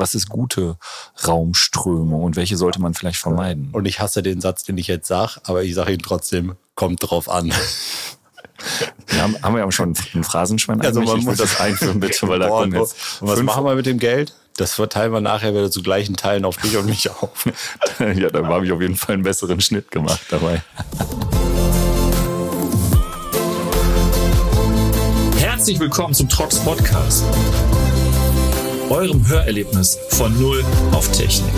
was 0.00 0.14
ist 0.14 0.28
gute 0.30 0.78
Raumströmung 1.26 2.22
und 2.24 2.34
welche 2.36 2.56
sollte 2.56 2.80
man 2.80 2.94
vielleicht 2.94 3.18
vermeiden? 3.20 3.68
Und 3.72 3.84
ich 3.84 4.00
hasse 4.00 4.22
den 4.22 4.40
Satz, 4.40 4.64
den 4.64 4.78
ich 4.78 4.86
jetzt 4.86 5.06
sage, 5.06 5.40
aber 5.44 5.62
ich 5.62 5.74
sage 5.74 5.92
ihn 5.92 6.00
trotzdem, 6.00 6.56
kommt 6.74 7.08
drauf 7.08 7.28
an. 7.28 7.52
Ja, 9.16 9.22
haben 9.42 9.54
wir 9.54 9.60
ja 9.60 9.72
schon 9.72 9.94
einen 10.12 10.22
Phrasenschwein 10.22 10.82
Also 10.82 11.00
man 11.00 11.18
ich 11.18 11.24
muss 11.24 11.38
das 11.38 11.58
einführen, 11.60 11.98
bitte, 11.98 12.28
weil 12.28 12.40
da 12.40 12.48
Boah, 12.48 12.60
kommen 12.60 12.74
jetzt 12.74 12.94
und 13.22 13.28
was 13.28 13.38
fünf- 13.38 13.46
machen 13.46 13.64
wir 13.64 13.74
mit 13.74 13.86
dem 13.86 13.98
Geld? 13.98 14.34
Das 14.58 14.74
verteilen 14.74 15.12
wir 15.14 15.22
nachher 15.22 15.54
wieder 15.54 15.70
zu 15.70 15.80
gleichen 15.82 16.14
Teilen 16.14 16.44
auf 16.44 16.58
dich 16.58 16.76
und 16.76 16.84
mich 16.84 17.08
auf. 17.08 17.46
ja, 17.98 18.28
da 18.28 18.46
habe 18.46 18.66
ich 18.66 18.72
auf 18.72 18.82
jeden 18.82 18.96
Fall 18.96 19.14
einen 19.14 19.22
besseren 19.22 19.62
Schnitt 19.62 19.90
gemacht 19.90 20.20
dabei. 20.28 20.62
Herzlich 25.38 25.80
willkommen 25.80 26.12
zum 26.12 26.28
Trox 26.28 26.58
Podcast, 26.58 27.24
eurem 28.90 29.26
Hörerlebnis 29.28 29.98
von 30.10 30.38
Null 30.40 30.64
auf 30.92 31.10
Technik. 31.12 31.52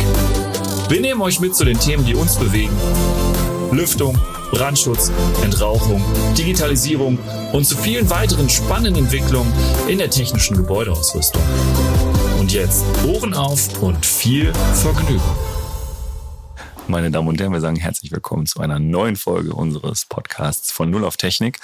Wir 0.88 1.00
nehmen 1.00 1.22
euch 1.22 1.40
mit 1.40 1.56
zu 1.56 1.64
den 1.64 1.78
Themen, 1.80 2.04
die 2.04 2.14
uns 2.14 2.36
bewegen. 2.36 2.76
Lüftung, 3.72 4.18
Brandschutz, 4.50 5.10
Entrauchung, 5.42 6.04
Digitalisierung 6.36 7.18
und 7.52 7.64
zu 7.64 7.76
vielen 7.76 8.10
weiteren 8.10 8.50
spannenden 8.50 9.04
Entwicklungen 9.04 9.52
in 9.88 9.98
der 9.98 10.10
technischen 10.10 10.56
Gebäudeausrüstung. 10.56 11.42
Und 12.38 12.52
jetzt 12.52 12.84
Ohren 13.06 13.32
auf 13.32 13.80
und 13.80 14.04
viel 14.04 14.52
Vergnügen. 14.74 15.22
Meine 16.88 17.10
Damen 17.10 17.28
und 17.28 17.40
Herren, 17.40 17.52
wir 17.52 17.60
sagen 17.60 17.76
herzlich 17.76 18.10
willkommen 18.10 18.44
zu 18.44 18.60
einer 18.60 18.78
neuen 18.80 19.14
Folge 19.14 19.54
unseres 19.54 20.04
Podcasts 20.04 20.72
von 20.72 20.90
Null 20.90 21.04
auf 21.04 21.16
Technik. 21.16 21.60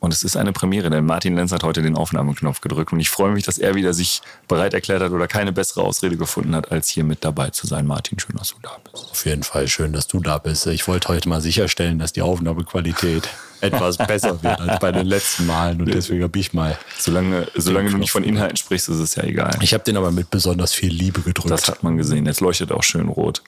Und 0.00 0.12
es 0.12 0.24
ist 0.24 0.36
eine 0.36 0.52
Premiere, 0.52 0.90
denn 0.90 1.06
Martin 1.06 1.36
Lenz 1.36 1.52
hat 1.52 1.62
heute 1.62 1.82
den 1.82 1.96
Aufnahmeknopf 1.96 2.60
gedrückt. 2.60 2.92
Und 2.92 2.98
ich 3.00 3.08
freue 3.08 3.30
mich, 3.30 3.44
dass 3.44 3.58
er 3.58 3.76
wieder 3.76 3.94
sich 3.94 4.22
bereit 4.48 4.74
erklärt 4.74 5.02
hat 5.02 5.12
oder 5.12 5.28
keine 5.28 5.52
bessere 5.52 5.82
Ausrede 5.82 6.16
gefunden 6.16 6.54
hat, 6.54 6.72
als 6.72 6.88
hier 6.88 7.04
mit 7.04 7.24
dabei 7.24 7.50
zu 7.50 7.66
sein. 7.66 7.86
Martin, 7.86 8.18
schön, 8.18 8.36
dass 8.36 8.50
du 8.50 8.56
da 8.60 8.76
bist. 8.90 9.10
Auf 9.10 9.24
jeden 9.24 9.44
Fall 9.44 9.68
schön, 9.68 9.92
dass 9.92 10.08
du 10.08 10.20
da 10.20 10.38
bist. 10.38 10.66
Ich 10.66 10.86
wollte 10.88 11.08
heute 11.08 11.28
mal 11.28 11.40
sicherstellen, 11.40 11.98
dass 11.98 12.12
die 12.12 12.22
Aufnahmequalität 12.22 13.28
etwas 13.60 13.96
besser 13.96 14.42
wird 14.42 14.60
als 14.60 14.80
bei 14.80 14.90
den 14.92 15.06
letzten 15.06 15.46
Malen. 15.46 15.80
Und 15.80 15.94
deswegen 15.94 16.24
habe 16.24 16.38
ich 16.38 16.52
mal. 16.52 16.76
Solange, 16.98 17.46
solange 17.54 17.90
du 17.90 17.98
nicht 17.98 18.10
von 18.10 18.24
Inhalten 18.24 18.56
sprichst, 18.56 18.88
ist 18.88 18.98
es 18.98 19.14
ja 19.14 19.22
egal. 19.22 19.56
Ich 19.60 19.74
habe 19.74 19.84
den 19.84 19.96
aber 19.96 20.10
mit 20.10 20.28
besonders 20.30 20.74
viel 20.74 20.92
Liebe 20.92 21.22
gedrückt. 21.22 21.50
Das 21.50 21.68
hat 21.68 21.82
man 21.84 21.96
gesehen. 21.96 22.26
Jetzt 22.26 22.40
leuchtet 22.40 22.72
auch 22.72 22.82
schön 22.82 23.08
rot. 23.08 23.42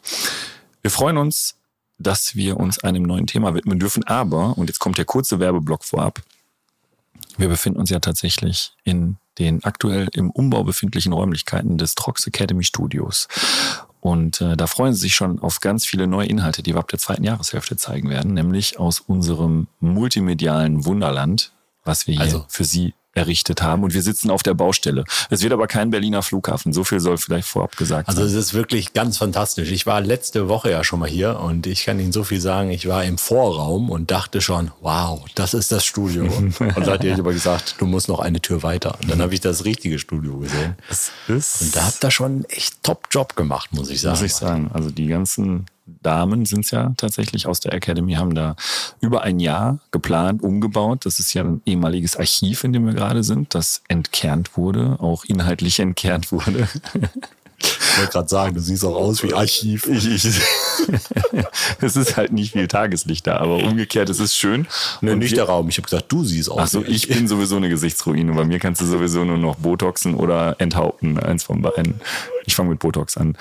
Wir 0.83 0.91
freuen 0.91 1.17
uns, 1.17 1.57
dass 1.99 2.37
wir 2.37 2.59
uns 2.59 2.79
einem 2.79 3.03
neuen 3.03 3.27
Thema 3.27 3.55
widmen 3.55 3.79
dürfen. 3.79 4.05
Aber, 4.05 4.57
und 4.57 4.69
jetzt 4.69 4.79
kommt 4.79 4.99
der 4.99 5.05
kurze 5.05 5.41
Werbeblock 5.41 5.85
vorab, 5.85 6.23
wir 7.37 7.49
befinden 7.49 7.79
uns 7.81 7.91
ja 7.91 8.01
tatsächlich 8.01 8.73
in 8.85 9.17
den 9.39 9.63
aktuell 9.65 10.09
im 10.15 10.31
Umbau 10.31 10.65
befindlichen 10.65 11.13
Räumlichkeiten 11.13 11.79
des 11.79 11.95
Trox 11.95 12.27
Academy 12.27 12.65
Studios. 12.65 13.29
Und 14.01 14.41
äh, 14.41 14.57
da 14.57 14.67
freuen 14.67 14.95
Sie 14.95 15.01
sich 15.01 15.15
schon 15.15 15.41
auf 15.41 15.61
ganz 15.61 15.85
viele 15.85 16.07
neue 16.07 16.27
Inhalte, 16.27 16.63
die 16.63 16.75
wir 16.75 16.81
ab 16.81 16.89
der 16.89 16.99
zweiten 16.99 17.25
Jahreshälfte 17.25 17.77
zeigen 17.77 18.11
werden, 18.11 18.35
nämlich 18.35 18.79
aus 18.79 19.01
unserem 19.01 19.69
multimedialen 19.81 20.85
Wunderland, 20.85 21.53
was 21.85 22.07
wir 22.07 22.15
hier 22.15 22.23
Also- 22.23 22.45
für 22.49 22.65
Sie 22.65 22.95
errichtet 23.19 23.61
haben. 23.63 23.85
Und 23.85 23.93
wir 23.93 24.03
sitzen 24.03 24.31
auf 24.31 24.43
der 24.43 24.55
Baustelle. 24.55 25.05
Es 25.29 25.43
wird 25.43 25.53
aber 25.53 25.67
kein 25.67 25.91
Berliner 25.91 26.23
Flughafen. 26.23 26.73
So 26.73 26.85
viel 26.85 27.01
soll 27.01 27.19
vielleicht 27.19 27.49
vorab 27.49 27.77
gesagt 27.77 28.09
Also 28.09 28.23
sein. 28.23 28.29
es 28.31 28.35
ist 28.35 28.55
wirklich 28.55 28.95
ganz 28.95 29.19
fantastisch. 29.19 29.71
Ich 29.71 29.85
war 29.87 30.01
letzte 30.01 30.49
Woche 30.49 30.71
ja 30.71 30.83
schon 30.85 31.01
mal 31.01 31.09
hier 31.09 31.39
und 31.41 31.67
ich 31.67 31.85
kann 31.85 32.01
Ihnen 32.01 32.13
so 32.13 32.25
viel 32.25 32.41
sagen. 32.41 32.71
Ich 32.71 32.89
war 32.89 33.05
im 33.05 33.19
Vorraum 33.19 33.91
und 33.91 34.11
dachte 34.11 34.41
schon, 34.41 34.71
wow, 34.81 35.21
das 35.35 35.53
ist 35.53 35.71
das 35.73 35.85
Studio. 35.85 36.25
und 36.39 36.59
dann 36.61 36.87
hat 36.87 37.05
ich 37.05 37.19
aber 37.19 37.33
gesagt, 37.33 37.75
du 37.79 37.87
musst 37.87 38.09
noch 38.09 38.21
eine 38.21 38.41
Tür 38.41 38.63
weiter. 38.63 38.97
Und 39.03 39.11
dann 39.11 39.21
habe 39.21 39.35
ich 39.35 39.41
das 39.41 39.65
richtige 39.65 39.99
Studio 39.99 40.39
gesehen. 40.39 40.77
Und 41.29 41.77
da 41.77 41.85
habt 41.87 42.05
ihr 42.05 42.11
schon 42.11 42.27
einen 42.33 42.45
echt 42.45 42.83
Top-Job 42.83 43.37
gemacht, 43.37 43.73
muss 43.73 43.91
ich 43.91 44.01
sagen. 44.01 44.15
muss 44.15 44.23
ich 44.23 44.35
sagen. 44.35 44.71
Also 44.73 44.91
die 44.91 45.07
ganzen 45.09 45.67
Damen 46.03 46.45
sind 46.47 46.65
es 46.65 46.71
ja 46.71 46.93
tatsächlich 46.97 47.47
aus 47.47 47.61
der 47.61 47.73
Academy, 47.73 48.15
haben 48.15 48.35
da 48.35 48.57
über 49.01 49.23
ein 49.23 49.41
Jahr 49.41 49.79
geplant, 49.91 50.43
umgebaut. 50.43 51.07
Das 51.07 51.19
ist 51.21 51.35
ja 51.35 51.43
ein 51.45 51.63
ehemaliges 51.67 52.17
Archiv, 52.17 52.65
in 52.65 52.73
dem 52.73 52.87
wir 52.87 52.95
gerade 52.95 53.23
sind, 53.25 53.55
das 53.55 53.83
entkernt 53.89 54.57
wurde, 54.57 54.97
auch 55.01 55.25
inhaltlich 55.25 55.81
entkernt 55.81 56.31
wurde. 56.33 56.69
Ich 57.61 57.99
wollte 57.99 58.13
gerade 58.13 58.29
sagen, 58.29 58.55
du 58.55 58.61
siehst 58.61 58.85
auch 58.85 58.95
aus 58.95 59.21
wie 59.25 59.35
Archiv. 59.35 59.89
Ich, 59.89 60.07
ich, 60.07 60.25
es 61.81 61.97
ist 61.97 62.17
halt 62.17 62.33
nicht 62.33 62.53
viel 62.53 62.69
Tageslicht 62.69 63.27
da, 63.27 63.39
aber 63.39 63.57
umgekehrt, 63.57 64.09
es 64.09 64.21
ist 64.21 64.37
schön. 64.37 64.69
Nee, 65.01 65.11
Und 65.13 65.19
nicht 65.19 65.33
wir- 65.33 65.39
der 65.39 65.47
Raum. 65.47 65.69
Ich 65.69 65.77
habe 65.79 65.85
gesagt, 65.89 66.11
du 66.13 66.23
siehst 66.25 66.51
aus 66.51 66.59
Achso, 66.59 66.85
ich 66.87 67.09
bin 67.09 67.27
sowieso 67.27 67.57
eine 67.57 67.69
Gesichtsruine. 67.69 68.33
Bei 68.33 68.45
mir 68.45 68.61
kannst 68.61 68.81
du 68.81 68.87
sowieso 68.87 69.25
nur 69.25 69.39
noch 69.39 69.57
Botoxen 69.57 70.15
oder 70.15 70.55
enthaupten. 70.61 71.19
Eins 71.19 71.43
von 71.45 71.61
beiden. 71.63 72.01
Ich 72.47 72.55
fange 72.55 72.71
mit 72.71 72.79
Botox 72.79 73.17
an. 73.17 73.37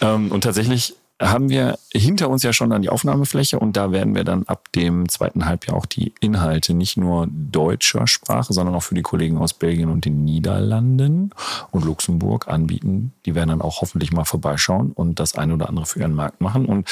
Ähm, 0.00 0.32
und 0.32 0.42
tatsächlich 0.42 0.94
haben 1.20 1.50
wir 1.50 1.78
hinter 1.92 2.30
uns 2.30 2.42
ja 2.42 2.52
schon 2.52 2.70
dann 2.70 2.80
die 2.80 2.88
Aufnahmefläche 2.88 3.58
und 3.58 3.76
da 3.76 3.92
werden 3.92 4.14
wir 4.14 4.24
dann 4.24 4.44
ab 4.44 4.72
dem 4.72 5.08
zweiten 5.08 5.44
Halbjahr 5.44 5.76
auch 5.76 5.84
die 5.84 6.14
Inhalte 6.20 6.72
nicht 6.72 6.96
nur 6.96 7.28
deutscher 7.30 8.06
Sprache, 8.06 8.54
sondern 8.54 8.74
auch 8.74 8.82
für 8.82 8.94
die 8.94 9.02
Kollegen 9.02 9.36
aus 9.36 9.52
Belgien 9.52 9.90
und 9.90 10.06
den 10.06 10.24
Niederlanden 10.24 11.30
und 11.70 11.84
Luxemburg 11.84 12.48
anbieten. 12.48 13.12
Die 13.26 13.34
werden 13.34 13.50
dann 13.50 13.60
auch 13.60 13.82
hoffentlich 13.82 14.12
mal 14.12 14.24
vorbeischauen 14.24 14.92
und 14.92 15.20
das 15.20 15.36
eine 15.36 15.54
oder 15.54 15.68
andere 15.68 15.84
für 15.84 16.00
ihren 16.00 16.14
Markt 16.14 16.40
machen. 16.40 16.64
Und 16.64 16.88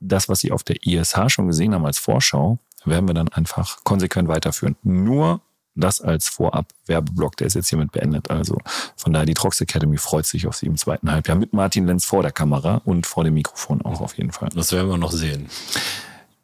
das, 0.00 0.28
was 0.28 0.40
Sie 0.40 0.50
auf 0.50 0.64
der 0.64 0.84
ISH 0.84 1.28
schon 1.28 1.46
gesehen 1.46 1.72
haben 1.72 1.86
als 1.86 1.98
Vorschau, 1.98 2.58
werden 2.84 3.08
wir 3.08 3.14
dann 3.14 3.28
einfach 3.28 3.84
konsequent 3.84 4.28
weiterführen. 4.28 4.76
Nur 4.82 5.40
das 5.80 6.00
als 6.00 6.28
Vorab-Werbeblock, 6.28 7.36
der 7.36 7.46
ist 7.46 7.54
jetzt 7.54 7.68
hiermit 7.68 7.92
beendet. 7.92 8.30
Also 8.30 8.58
von 8.96 9.12
daher, 9.12 9.26
die 9.26 9.34
Trox 9.34 9.60
Academy 9.60 9.96
freut 9.98 10.26
sich 10.26 10.46
auf 10.46 10.56
Sie 10.56 10.66
im 10.66 10.76
zweiten 10.76 11.10
Halbjahr 11.10 11.36
mit 11.36 11.52
Martin 11.52 11.86
Lenz 11.86 12.04
vor 12.04 12.22
der 12.22 12.32
Kamera 12.32 12.80
und 12.84 13.06
vor 13.06 13.24
dem 13.24 13.34
Mikrofon 13.34 13.82
auch 13.82 14.00
auf 14.00 14.16
jeden 14.16 14.32
Fall. 14.32 14.48
Das 14.54 14.72
werden 14.72 14.88
wir 14.88 14.98
noch 14.98 15.12
sehen. 15.12 15.48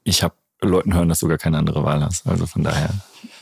Ich 0.05 0.22
habe 0.22 0.34
Leuten 0.61 0.95
hören, 0.95 1.09
dass 1.09 1.21
du 1.21 1.28
gar 1.28 1.39
keine 1.39 1.59
andere 1.59 1.84
Wahl 1.84 2.03
hast. 2.03 2.27
Also 2.27 2.47
von 2.47 2.62
daher 2.62 2.91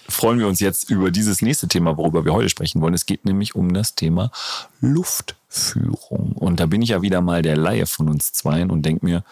freuen 0.09 0.39
wir 0.39 0.49
uns 0.49 0.61
jetzt 0.61 0.91
über 0.91 1.11
dieses 1.11 1.43
nächste 1.43 1.69
Thema, 1.69 1.97
worüber 1.97 2.25
wir 2.25 2.33
heute 2.33 2.49
sprechen 2.49 2.81
wollen. 2.81 2.95
Es 2.95 3.07
geht 3.07 3.25
nämlich 3.25 3.55
um 3.55 3.73
das 3.73 3.95
Thema 3.95 4.31
Luftführung. 4.81 6.33
Und 6.33 6.61
da 6.61 6.67
bin 6.67 6.83
ich 6.83 6.91
ja 6.91 7.03
wieder 7.03 7.21
mal 7.21 7.43
der 7.43 7.57
Laie 7.57 7.87
von 7.87 8.09
uns 8.09 8.33
zweien 8.33 8.71
und 8.71 8.83
denk 8.83 9.03
mir, 9.03 9.25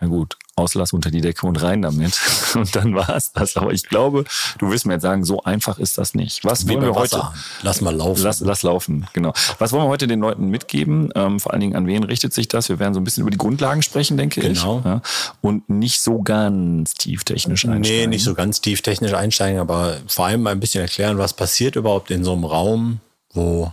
na 0.00 0.08
gut, 0.08 0.36
Auslass 0.56 0.92
unter 0.92 1.10
die 1.10 1.20
Decke 1.20 1.46
und 1.46 1.60
rein 1.62 1.82
damit. 1.82 2.18
Und 2.54 2.74
dann 2.74 2.94
war 2.94 3.10
es 3.10 3.32
das. 3.32 3.56
Aber 3.56 3.72
ich 3.72 3.84
glaube, 3.84 4.24
du 4.58 4.70
wirst 4.70 4.84
mir 4.86 4.94
jetzt 4.94 5.02
sagen, 5.02 5.24
so 5.24 5.42
einfach 5.42 5.78
ist 5.78 5.98
das 5.98 6.14
nicht. 6.14 6.44
Was 6.44 6.66
wollen 6.68 6.80
wir 6.82 6.94
heute? 6.94 7.22
Lass 7.62 7.80
mal 7.82 7.94
laufen. 7.94 8.22
Lass, 8.22 8.40
lass 8.40 8.62
laufen, 8.62 9.06
genau. 9.12 9.32
Was 9.58 9.72
wollen 9.72 9.84
wir 9.84 9.88
heute 9.88 10.06
den 10.06 10.20
Leuten 10.20 10.48
mitgeben? 10.48 11.10
Ähm, 11.14 11.38
vor 11.38 11.52
allen 11.52 11.60
Dingen, 11.60 11.76
an 11.76 11.86
wen 11.86 12.02
richtet 12.02 12.32
sich 12.32 12.48
das? 12.48 12.68
Wir 12.70 12.78
werden 12.78 12.94
so 12.94 13.00
ein 13.00 13.04
bisschen 13.04 13.22
über 13.22 13.30
die 13.30 13.36
Grundlagen 13.38 13.82
sprechen, 13.82 14.16
denke 14.16 14.40
Genau. 14.40 14.78
ich. 14.78 14.84
Ja? 14.86 15.02
Und 15.42 15.68
nicht 15.68 16.00
so 16.00 16.22
ganz 16.22 16.94
tieftechnisch 16.94 17.66
einsteigen. 17.66 18.00
Nee, 18.00 18.06
nicht 18.06 18.24
so 18.24 18.34
ganz 18.34 18.60
tief 18.62 18.80
technisch 18.80 19.12
einsteigen, 19.12 19.60
aber 19.60 19.98
vor 20.06 20.26
allem 20.26 20.42
mal 20.42 20.50
ein 20.52 20.60
bisschen 20.60 20.80
erklären, 20.80 21.18
was 21.18 21.34
passiert 21.34 21.76
überhaupt 21.76 22.10
in 22.10 22.24
so 22.24 22.32
einem 22.32 22.44
Raum, 22.44 23.00
wo 23.34 23.72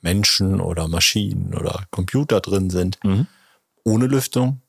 Menschen 0.00 0.60
oder 0.62 0.88
Maschinen 0.88 1.54
oder 1.54 1.84
Computer 1.90 2.40
drin 2.40 2.70
sind, 2.70 2.98
ohne 3.84 4.06
Lüftung. 4.06 4.61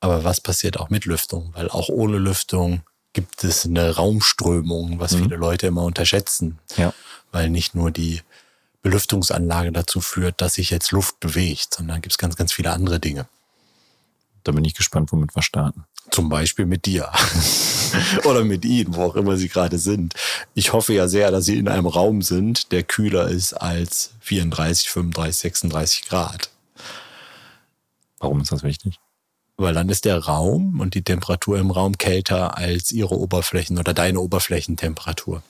Mhm. 0.00 0.08
Aber 0.08 0.24
was 0.24 0.40
passiert 0.40 0.78
auch 0.78 0.90
mit 0.90 1.04
Lüftung? 1.04 1.52
Weil 1.54 1.68
auch 1.68 1.88
ohne 1.88 2.18
Lüftung 2.18 2.82
gibt 3.12 3.42
es 3.42 3.64
eine 3.64 3.96
Raumströmung, 3.96 5.00
was 5.00 5.14
viele 5.14 5.36
Leute 5.36 5.66
immer 5.66 5.82
unterschätzen. 5.82 6.58
Ja. 6.76 6.92
Weil 7.32 7.50
nicht 7.50 7.74
nur 7.74 7.90
die 7.90 8.20
Belüftungsanlage 8.82 9.72
dazu 9.72 10.00
führt, 10.00 10.40
dass 10.40 10.54
sich 10.54 10.70
jetzt 10.70 10.92
Luft 10.92 11.18
bewegt, 11.20 11.74
sondern 11.74 12.00
gibt 12.00 12.12
es 12.12 12.18
ganz, 12.18 12.36
ganz 12.36 12.52
viele 12.52 12.70
andere 12.70 13.00
Dinge. 13.00 13.26
Da 14.44 14.52
bin 14.52 14.64
ich 14.64 14.74
gespannt, 14.74 15.10
womit 15.12 15.34
wir 15.34 15.42
starten. 15.42 15.84
Zum 16.10 16.28
Beispiel 16.28 16.64
mit 16.64 16.86
dir. 16.86 17.10
Oder 18.24 18.44
mit 18.44 18.64
Ihnen, 18.64 18.94
wo 18.94 19.02
auch 19.02 19.16
immer 19.16 19.36
Sie 19.36 19.48
gerade 19.48 19.78
sind. 19.78 20.14
Ich 20.54 20.72
hoffe 20.72 20.94
ja 20.94 21.08
sehr, 21.08 21.30
dass 21.30 21.44
Sie 21.44 21.58
in 21.58 21.68
einem 21.68 21.86
Raum 21.86 22.22
sind, 22.22 22.72
der 22.72 22.82
kühler 22.82 23.28
ist 23.28 23.52
als 23.52 24.12
34, 24.20 24.88
35, 24.88 25.36
36 25.36 26.08
Grad. 26.08 26.50
Warum 28.20 28.40
ist 28.40 28.52
das 28.52 28.62
wichtig? 28.62 28.98
Weil 29.58 29.74
dann 29.74 29.88
ist 29.88 30.04
der 30.04 30.18
Raum 30.18 30.80
und 30.80 30.94
die 30.94 31.02
Temperatur 31.02 31.58
im 31.58 31.70
Raum 31.70 31.98
kälter 31.98 32.56
als 32.56 32.92
Ihre 32.92 33.18
Oberflächen 33.18 33.78
oder 33.78 33.92
deine 33.92 34.20
Oberflächentemperatur. 34.20 35.42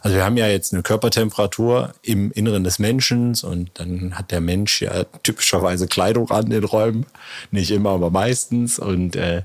Also 0.00 0.16
wir 0.16 0.24
haben 0.24 0.36
ja 0.36 0.46
jetzt 0.46 0.72
eine 0.72 0.82
Körpertemperatur 0.82 1.94
im 2.02 2.30
Inneren 2.30 2.62
des 2.62 2.78
Menschen 2.78 3.34
und 3.42 3.70
dann 3.74 4.16
hat 4.16 4.30
der 4.30 4.40
Mensch 4.40 4.82
ja 4.82 5.04
typischerweise 5.22 5.88
Kleidung 5.88 6.30
an 6.30 6.50
in 6.52 6.64
Räumen. 6.64 7.06
Nicht 7.50 7.70
immer, 7.70 7.90
aber 7.90 8.10
meistens. 8.10 8.78
Und 8.78 9.16
äh, 9.16 9.42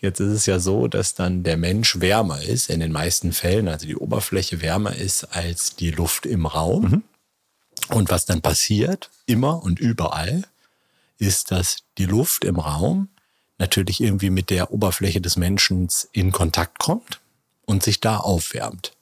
jetzt 0.00 0.20
ist 0.20 0.32
es 0.32 0.46
ja 0.46 0.60
so, 0.60 0.86
dass 0.86 1.14
dann 1.14 1.42
der 1.42 1.56
Mensch 1.56 2.00
wärmer 2.00 2.40
ist 2.42 2.70
in 2.70 2.80
den 2.80 2.92
meisten 2.92 3.32
Fällen. 3.32 3.66
Also 3.66 3.86
die 3.86 3.96
Oberfläche 3.96 4.62
wärmer 4.62 4.94
ist 4.94 5.24
als 5.24 5.74
die 5.74 5.90
Luft 5.90 6.26
im 6.26 6.46
Raum. 6.46 7.02
Und 7.88 8.10
was 8.10 8.26
dann 8.26 8.40
passiert, 8.40 9.10
immer 9.26 9.62
und 9.62 9.80
überall, 9.80 10.44
ist, 11.18 11.50
dass 11.50 11.78
die 11.98 12.06
Luft 12.06 12.44
im 12.44 12.58
Raum 12.58 13.08
natürlich 13.58 14.00
irgendwie 14.00 14.30
mit 14.30 14.50
der 14.50 14.72
Oberfläche 14.72 15.20
des 15.20 15.36
Menschen 15.36 15.88
in 16.12 16.32
Kontakt 16.32 16.78
kommt 16.78 17.20
und 17.64 17.82
sich 17.82 18.00
da 18.00 18.18
aufwärmt. 18.18 18.92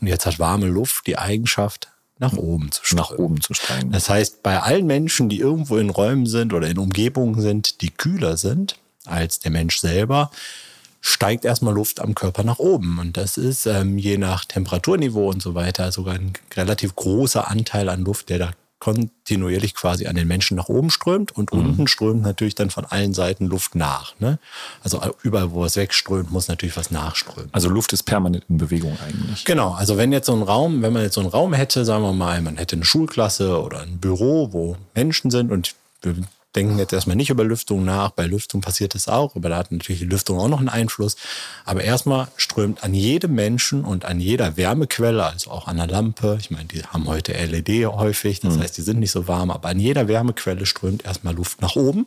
Und 0.00 0.06
jetzt 0.06 0.26
hat 0.26 0.38
warme 0.38 0.66
Luft 0.66 1.06
die 1.06 1.18
Eigenschaft, 1.18 1.88
nach 2.18 2.32
oben 2.32 2.72
zu 2.72 2.82
steigen. 2.82 2.96
Nach 2.96 3.10
oben 3.10 3.40
zu 3.40 3.54
steigen. 3.54 3.92
Das 3.92 4.08
heißt, 4.08 4.42
bei 4.42 4.60
allen 4.60 4.86
Menschen, 4.86 5.28
die 5.28 5.38
irgendwo 5.38 5.76
in 5.76 5.90
Räumen 5.90 6.26
sind 6.26 6.54
oder 6.54 6.68
in 6.68 6.78
Umgebungen 6.78 7.40
sind, 7.40 7.82
die 7.82 7.90
kühler 7.90 8.36
sind 8.36 8.78
als 9.04 9.38
der 9.38 9.50
Mensch 9.50 9.78
selber, 9.78 10.30
steigt 11.00 11.44
erstmal 11.44 11.74
Luft 11.74 12.00
am 12.00 12.14
Körper 12.14 12.42
nach 12.42 12.58
oben. 12.58 12.98
Und 12.98 13.16
das 13.16 13.36
ist 13.36 13.66
ähm, 13.66 13.98
je 13.98 14.16
nach 14.16 14.44
Temperaturniveau 14.44 15.28
und 15.28 15.42
so 15.42 15.54
weiter 15.54 15.92
sogar 15.92 16.14
ein 16.14 16.32
relativ 16.54 16.96
großer 16.96 17.48
Anteil 17.48 17.88
an 17.88 18.02
Luft, 18.02 18.30
der 18.30 18.38
da 18.38 18.52
kontinuierlich 18.78 19.74
quasi 19.74 20.06
an 20.06 20.16
den 20.16 20.28
Menschen 20.28 20.56
nach 20.56 20.68
oben 20.68 20.90
strömt 20.90 21.32
und 21.32 21.52
mhm. 21.52 21.60
unten 21.60 21.86
strömt 21.86 22.22
natürlich 22.22 22.54
dann 22.54 22.70
von 22.70 22.84
allen 22.84 23.14
Seiten 23.14 23.46
Luft 23.46 23.74
nach. 23.74 24.14
Ne? 24.20 24.38
Also 24.82 25.00
überall, 25.22 25.52
wo 25.52 25.64
es 25.64 25.76
wegströmt, 25.76 26.30
muss 26.30 26.48
natürlich 26.48 26.76
was 26.76 26.90
nachströmen. 26.90 27.48
Also 27.52 27.68
Luft 27.68 27.92
ist 27.92 28.02
permanent 28.02 28.44
in 28.48 28.58
Bewegung 28.58 28.96
eigentlich. 29.06 29.44
Genau, 29.44 29.72
also 29.72 29.96
wenn 29.96 30.12
jetzt 30.12 30.26
so 30.26 30.34
ein 30.34 30.42
Raum, 30.42 30.82
wenn 30.82 30.92
man 30.92 31.02
jetzt 31.02 31.14
so 31.14 31.20
einen 31.22 31.30
Raum 31.30 31.54
hätte, 31.54 31.84
sagen 31.84 32.02
wir 32.02 32.12
mal, 32.12 32.40
man 32.42 32.56
hätte 32.58 32.76
eine 32.76 32.84
Schulklasse 32.84 33.60
oder 33.62 33.80
ein 33.80 33.98
Büro, 33.98 34.52
wo 34.52 34.76
Menschen 34.94 35.30
sind 35.30 35.50
und 35.50 35.74
wir 36.02 36.14
denken 36.56 36.78
jetzt 36.78 36.92
erstmal 36.92 37.16
nicht 37.16 37.30
über 37.30 37.44
Lüftung 37.44 37.84
nach. 37.84 38.10
Bei 38.10 38.26
Lüftung 38.26 38.60
passiert 38.60 38.94
das 38.94 39.06
auch, 39.08 39.36
aber 39.36 39.48
da 39.48 39.58
hat 39.58 39.70
natürlich 39.70 40.00
die 40.00 40.06
Lüftung 40.06 40.38
auch 40.38 40.48
noch 40.48 40.58
einen 40.58 40.68
Einfluss. 40.68 41.16
Aber 41.64 41.84
erstmal 41.84 42.28
strömt 42.36 42.82
an 42.82 42.94
jedem 42.94 43.34
Menschen 43.34 43.84
und 43.84 44.04
an 44.04 44.18
jeder 44.18 44.56
Wärmequelle, 44.56 45.24
also 45.24 45.50
auch 45.50 45.68
an 45.68 45.76
der 45.76 45.86
Lampe, 45.86 46.38
ich 46.40 46.50
meine, 46.50 46.66
die 46.66 46.82
haben 46.82 47.06
heute 47.06 47.32
LED 47.32 47.86
häufig, 47.86 48.40
das 48.40 48.56
mhm. 48.56 48.60
heißt, 48.60 48.76
die 48.76 48.82
sind 48.82 48.98
nicht 48.98 49.12
so 49.12 49.28
warm, 49.28 49.50
aber 49.50 49.68
an 49.68 49.78
jeder 49.78 50.08
Wärmequelle 50.08 50.66
strömt 50.66 51.04
erstmal 51.04 51.34
Luft 51.34 51.60
nach 51.60 51.76
oben. 51.76 52.06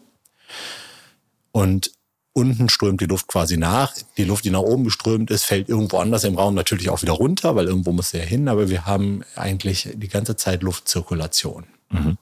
Und 1.51 1.91
unten 2.33 2.69
strömt 2.69 3.01
die 3.01 3.05
Luft 3.05 3.27
quasi 3.27 3.57
nach. 3.57 3.93
Die 4.17 4.23
Luft, 4.23 4.45
die 4.45 4.51
nach 4.51 4.61
oben 4.61 4.83
geströmt 4.83 5.31
ist, 5.31 5.45
fällt 5.45 5.69
irgendwo 5.69 5.97
anders 5.97 6.23
im 6.23 6.37
Raum 6.37 6.55
natürlich 6.55 6.89
auch 6.89 7.01
wieder 7.01 7.13
runter, 7.13 7.55
weil 7.55 7.65
irgendwo 7.65 7.91
muss 7.91 8.11
sie 8.11 8.17
ja 8.17 8.23
hin. 8.23 8.47
Aber 8.47 8.69
wir 8.69 8.85
haben 8.85 9.23
eigentlich 9.35 9.89
die 9.93 10.07
ganze 10.07 10.35
Zeit 10.35 10.63
Luftzirkulation. 10.63 11.65
Mhm. 11.89 12.17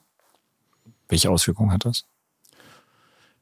Welche 1.08 1.30
Auswirkungen 1.30 1.72
hat 1.72 1.84
das? 1.84 2.04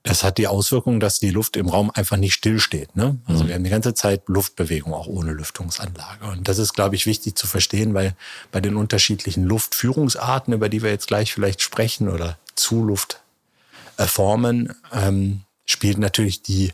Das 0.07 0.23
hat 0.23 0.39
die 0.39 0.47
Auswirkung, 0.47 1.01
dass 1.01 1.19
die 1.19 1.31
Luft 1.31 1.57
im 1.57 1.69
Raum 1.69 1.91
einfach 1.93 2.17
nicht 2.17 2.35
stillsteht. 2.35 2.95
Ne? 2.95 3.19
Also 3.27 3.43
mhm. 3.43 3.49
wir 3.49 3.57
haben 3.57 3.65
die 3.65 3.71
ganze 3.71 3.93
Zeit 3.93 4.23
Luftbewegung, 4.29 4.95
auch 4.95 5.09
ohne 5.09 5.33
Lüftungsanlage. 5.33 6.27
Und 6.27 6.47
das 6.47 6.59
ist, 6.59 6.75
glaube 6.75 6.95
ich, 6.95 7.07
wichtig 7.07 7.37
zu 7.37 7.49
verstehen, 7.49 7.93
weil 7.93 8.15
bei 8.53 8.61
den 8.61 8.77
unterschiedlichen 8.77 9.43
Luftführungsarten, 9.45 10.55
über 10.55 10.69
die 10.69 10.85
wir 10.85 10.91
jetzt 10.91 11.09
gleich 11.09 11.35
vielleicht 11.35 11.61
sprechen, 11.61 12.09
oder 12.09 12.39
Zuluftformen, 12.55 14.77
ähm, 14.93 15.41
spielt 15.65 15.99
natürlich 15.99 16.41
die, 16.41 16.73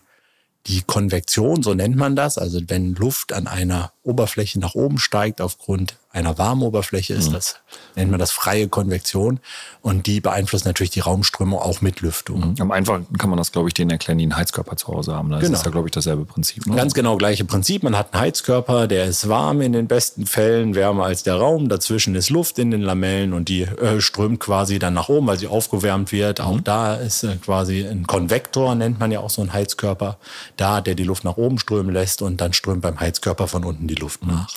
die 0.66 0.82
Konvektion, 0.82 1.62
so 1.62 1.72
nennt 1.72 1.96
man 1.96 2.14
das. 2.14 2.36
Also 2.36 2.60
wenn 2.66 2.94
Luft 2.96 3.32
an 3.32 3.46
einer 3.46 3.94
Oberfläche 4.04 4.58
nach 4.58 4.74
oben 4.74 4.98
steigt 4.98 5.40
aufgrund 5.40 5.96
einer 6.12 6.36
warmen 6.36 6.62
Oberfläche 6.62 7.14
ist. 7.14 7.30
Mhm. 7.30 7.34
Das 7.34 7.56
nennt 7.96 8.10
man 8.10 8.20
das 8.20 8.30
freie 8.30 8.68
Konvektion. 8.68 9.40
Und 9.80 10.06
die 10.06 10.20
beeinflusst 10.20 10.66
natürlich 10.66 10.90
die 10.90 11.00
Raumströmung 11.00 11.58
auch 11.58 11.80
mit 11.80 12.00
Lüftung. 12.00 12.50
Mhm. 12.50 12.54
Am 12.60 12.70
einfachsten 12.70 13.16
kann 13.16 13.30
man 13.30 13.38
das, 13.38 13.50
glaube 13.50 13.68
ich, 13.68 13.74
denen 13.74 13.90
erklären, 13.90 14.18
die 14.18 14.24
einen 14.24 14.36
Heizkörper 14.36 14.76
zu 14.76 14.88
Hause 14.88 15.14
haben. 15.14 15.30
Das 15.30 15.40
genau. 15.40 15.54
ist 15.54 15.64
ja, 15.64 15.70
glaube 15.70 15.88
ich, 15.88 15.92
dasselbe 15.92 16.24
Prinzip. 16.24 16.66
Ne? 16.66 16.76
Ganz 16.76 16.92
genau, 16.92 17.16
gleiche 17.16 17.44
Prinzip. 17.44 17.82
Man 17.82 17.96
hat 17.96 18.12
einen 18.12 18.22
Heizkörper, 18.22 18.86
der 18.86 19.06
ist 19.06 19.28
warm 19.28 19.62
in 19.62 19.72
den 19.72 19.86
besten 19.86 20.26
Fällen, 20.26 20.74
wärmer 20.74 21.04
als 21.04 21.22
der 21.22 21.36
Raum. 21.36 21.68
Dazwischen 21.68 22.14
ist 22.14 22.28
Luft 22.28 22.58
in 22.58 22.70
den 22.70 22.82
Lamellen 22.82 23.32
und 23.32 23.48
die 23.48 23.62
äh, 23.62 24.00
strömt 24.00 24.40
quasi 24.40 24.78
dann 24.78 24.94
nach 24.94 25.08
oben, 25.08 25.26
weil 25.26 25.38
sie 25.38 25.48
aufgewärmt 25.48 26.12
wird. 26.12 26.40
Mhm. 26.40 26.44
Auch 26.44 26.60
da 26.60 26.94
ist 26.94 27.22
äh, 27.22 27.36
quasi 27.36 27.86
ein 27.86 28.06
Konvektor, 28.06 28.74
nennt 28.74 29.00
man 29.00 29.10
ja 29.10 29.20
auch 29.20 29.30
so 29.30 29.40
einen 29.40 29.54
Heizkörper, 29.54 30.18
da, 30.58 30.82
der 30.82 30.94
die 30.94 31.04
Luft 31.04 31.24
nach 31.24 31.38
oben 31.38 31.58
strömen 31.58 31.94
lässt 31.94 32.20
und 32.20 32.40
dann 32.40 32.52
strömt 32.52 32.82
beim 32.82 33.00
Heizkörper 33.00 33.48
von 33.48 33.64
unten 33.64 33.88
die 33.94 34.00
Luft 34.00 34.26
nach. 34.26 34.48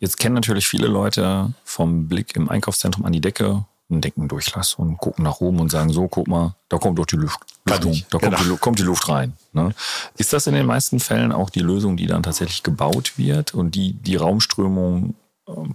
Jetzt 0.00 0.18
kennen 0.18 0.34
natürlich 0.34 0.66
viele 0.66 0.86
Leute 0.86 1.52
vom 1.64 2.08
Blick 2.08 2.36
im 2.36 2.48
Einkaufszentrum 2.48 3.04
an 3.04 3.12
die 3.12 3.20
Decke 3.20 3.64
einen 3.90 4.00
Deckendurchlass 4.00 4.74
und 4.74 4.98
gucken 4.98 5.24
nach 5.24 5.40
oben 5.40 5.60
und 5.60 5.70
sagen, 5.70 5.90
so, 5.90 6.08
guck 6.08 6.26
mal, 6.26 6.54
da 6.68 6.78
kommt 6.78 6.98
doch 6.98 7.06
die 7.06 7.16
Luft. 7.16 7.40
Lüftung, 7.66 8.02
da 8.10 8.18
genau. 8.18 8.36
kommt, 8.36 8.50
die, 8.50 8.56
kommt, 8.58 8.78
die, 8.78 8.82
Luft 8.82 9.08
rein. 9.08 9.34
Ne? 9.52 9.74
Ist 10.16 10.32
das 10.32 10.46
in 10.46 10.54
den 10.54 10.66
meisten 10.66 11.00
Fällen 11.00 11.32
auch 11.32 11.48
die 11.48 11.60
Lösung, 11.60 11.96
die 11.96 12.06
dann 12.06 12.22
tatsächlich 12.22 12.62
gebaut 12.62 13.16
wird 13.16 13.54
und 13.54 13.74
die 13.74 13.94
die 13.94 14.16
Raumströmung 14.16 15.14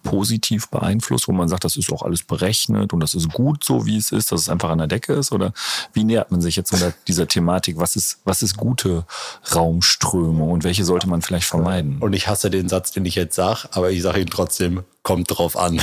positiv 0.03 0.69
beeinflusst, 0.69 1.27
wo 1.27 1.31
man 1.31 1.47
sagt, 1.47 1.63
das 1.63 1.77
ist 1.77 1.91
auch 1.91 2.01
alles 2.01 2.23
berechnet 2.23 2.91
und 2.93 2.99
das 3.01 3.13
ist 3.13 3.29
gut 3.31 3.63
so, 3.63 3.85
wie 3.85 3.97
es 3.97 4.11
ist, 4.11 4.31
dass 4.31 4.41
es 4.41 4.49
einfach 4.49 4.69
an 4.69 4.79
der 4.79 4.87
Decke 4.87 5.13
ist? 5.13 5.31
Oder 5.31 5.53
wie 5.93 6.03
nähert 6.03 6.31
man 6.31 6.41
sich 6.41 6.55
jetzt 6.55 6.71
dieser, 6.71 6.93
dieser 7.07 7.27
Thematik? 7.27 7.77
Was 7.77 7.95
ist, 7.95 8.19
was 8.23 8.41
ist 8.41 8.57
gute 8.57 9.05
Raumströmung 9.53 10.51
und 10.51 10.63
welche 10.63 10.85
sollte 10.85 11.07
man 11.07 11.21
vielleicht 11.21 11.45
vermeiden? 11.45 11.97
Und 11.99 12.13
ich 12.13 12.27
hasse 12.27 12.49
den 12.49 12.67
Satz, 12.67 12.91
den 12.91 13.05
ich 13.05 13.15
jetzt 13.15 13.35
sage, 13.35 13.69
aber 13.71 13.91
ich 13.91 14.01
sage 14.01 14.21
ihn 14.21 14.29
trotzdem, 14.29 14.83
kommt 15.03 15.37
drauf 15.37 15.55
an. 15.57 15.79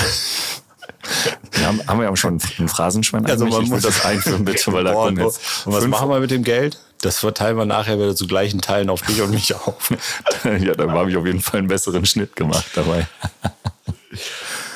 Wir 1.53 1.67
haben, 1.67 1.87
haben 1.87 1.99
wir 2.01 2.09
ja 2.09 2.17
schon 2.17 2.41
einen 2.59 2.69
Phrasenschwein 2.69 3.27
Also 3.27 3.47
man 3.47 3.69
muss 3.69 3.83
das 3.83 4.05
einführen, 4.05 4.45
bitte, 4.45 4.73
weil 4.73 4.85
da 4.85 4.93
kommen 4.93 5.19
jetzt. 5.19 5.67
Und 5.67 5.73
was 5.73 5.87
machen 5.87 6.09
wir 6.09 6.21
mit 6.21 6.31
dem 6.31 6.43
Geld? 6.43 6.81
Das 7.03 7.19
verteilen 7.19 7.57
wir 7.57 7.67
nachher 7.67 7.99
wieder 7.99 8.17
zu 8.17 8.27
gleichen 8.27 8.61
Teilen 8.61 8.91
auf 8.91 9.03
dich 9.03 9.21
und 9.21 9.31
mich 9.31 9.55
auf. 9.55 9.91
ja, 10.45 10.75
da 10.75 10.91
habe 10.91 11.11
ich 11.11 11.17
auf 11.17 11.27
jeden 11.27 11.41
Fall 11.41 11.59
einen 11.59 11.69
besseren 11.69 12.05
Schnitt 12.07 12.35
gemacht 12.35 12.67
dabei. 12.75 13.07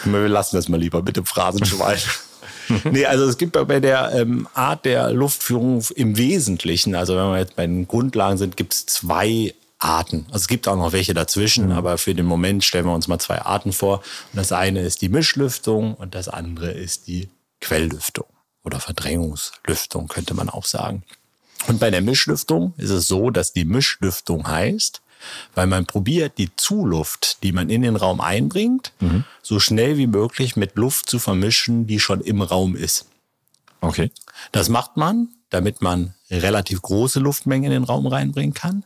Wir 0.05 0.29
lassen 0.29 0.57
das 0.57 0.69
mal 0.69 0.81
lieber 0.81 1.03
mit 1.03 1.17
dem 1.17 1.27
Phrasenschwein. 1.27 1.99
nee, 2.85 3.07
also 3.07 3.25
es 3.27 3.39
gibt 3.39 3.53
bei 3.53 3.81
der 3.81 4.13
ähm, 4.13 4.49
Art 4.55 4.85
der 4.85 5.13
Luftführung 5.13 5.85
im 5.95 6.17
Wesentlichen, 6.17 6.95
also 6.95 7.17
wenn 7.17 7.31
wir 7.31 7.39
jetzt 7.39 7.57
bei 7.57 7.67
den 7.67 7.89
Grundlagen 7.89 8.39
sind, 8.39 8.57
gibt 8.57 8.73
es 8.73 8.87
zwei 8.87 9.55
Arten. 9.79 10.27
Also 10.29 10.43
es 10.43 10.49
gibt 10.49 10.69
auch 10.69 10.77
noch 10.77 10.93
welche 10.93 11.15
dazwischen, 11.15 11.67
mhm. 11.67 11.73
aber 11.73 11.99
für 11.99 12.15
den 12.15 12.27
Moment 12.27 12.65
stellen 12.65 12.85
wir 12.85 12.95
uns 12.95 13.09
mal 13.09 13.19
zwei 13.19 13.43
Arten 13.43 13.73
vor. 13.73 13.99
Und 13.99 14.39
das 14.39 14.53
eine 14.53 14.81
ist 14.83 15.03
die 15.03 15.09
Mischlüftung 15.09 15.95
und 15.95 16.15
das 16.15 16.29
andere 16.29 16.71
ist 16.71 17.07
die 17.09 17.29
Quelllüftung 17.61 18.27
oder 18.63 18.79
Verdrängungslüftung, 18.79 20.09
könnte 20.09 20.35
man 20.35 20.51
auch 20.51 20.67
sagen. 20.67 21.03
Und 21.67 21.81
bei 21.81 21.91
der 21.91 22.03
Mischlüftung 22.03 22.75
ist 22.77 22.91
es 22.91 23.07
so, 23.07 23.31
dass 23.31 23.53
die 23.53 23.65
Mischlüftung 23.65 24.47
heißt, 24.47 25.03
weil 25.55 25.67
man 25.67 25.87
probiert, 25.87 26.39
die 26.39 26.55
Zuluft, 26.57 27.43
die 27.43 27.53
man 27.53 27.71
in 27.71 27.83
den 27.83 27.97
Raum 27.97 28.21
einbringt, 28.21 28.93
mhm. 29.01 29.25
so 29.43 29.61
schnell 29.61 29.97
wie 29.97 30.07
möglich 30.07 30.57
mit 30.57 30.77
Luft 30.77 31.09
zu 31.09 31.19
vermischen, 31.19 31.87
die 31.87 32.01
schon 32.01 32.21
im 32.21 32.43
Raum 32.43 32.77
ist. 32.77 33.07
Okay. 33.81 34.11
Das 34.53 34.69
macht 34.69 34.97
man, 34.97 35.29
damit 35.51 35.83
man 35.83 36.15
relativ 36.31 36.83
große 36.83 37.21
Luftmengen 37.21 37.73
in 37.73 37.73
den 37.73 37.85
Raum 37.85 38.07
reinbringen 38.07 38.55
kann 38.55 38.85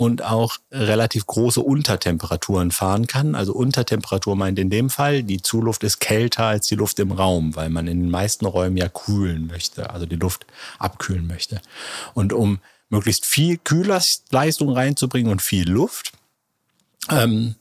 und 0.00 0.24
auch 0.24 0.56
relativ 0.72 1.26
große 1.26 1.60
Untertemperaturen 1.60 2.70
fahren 2.70 3.06
kann. 3.06 3.34
Also 3.34 3.52
Untertemperatur 3.52 4.34
meint 4.34 4.58
in 4.58 4.70
dem 4.70 4.88
Fall, 4.88 5.22
die 5.22 5.42
Zuluft 5.42 5.84
ist 5.84 6.00
kälter 6.00 6.46
als 6.46 6.68
die 6.68 6.74
Luft 6.74 6.98
im 7.00 7.12
Raum, 7.12 7.54
weil 7.54 7.68
man 7.68 7.86
in 7.86 8.00
den 8.00 8.10
meisten 8.10 8.46
Räumen 8.46 8.78
ja 8.78 8.88
kühlen 8.88 9.46
möchte, 9.46 9.90
also 9.90 10.06
die 10.06 10.16
Luft 10.16 10.46
abkühlen 10.78 11.26
möchte. 11.26 11.60
Und 12.14 12.32
um 12.32 12.60
möglichst 12.90 13.24
viel 13.24 13.56
Kühlerleistung 13.58 14.72
reinzubringen 14.72 15.32
und 15.32 15.40
viel 15.40 15.68
Luft, 15.68 16.12
ähm, 17.08 17.54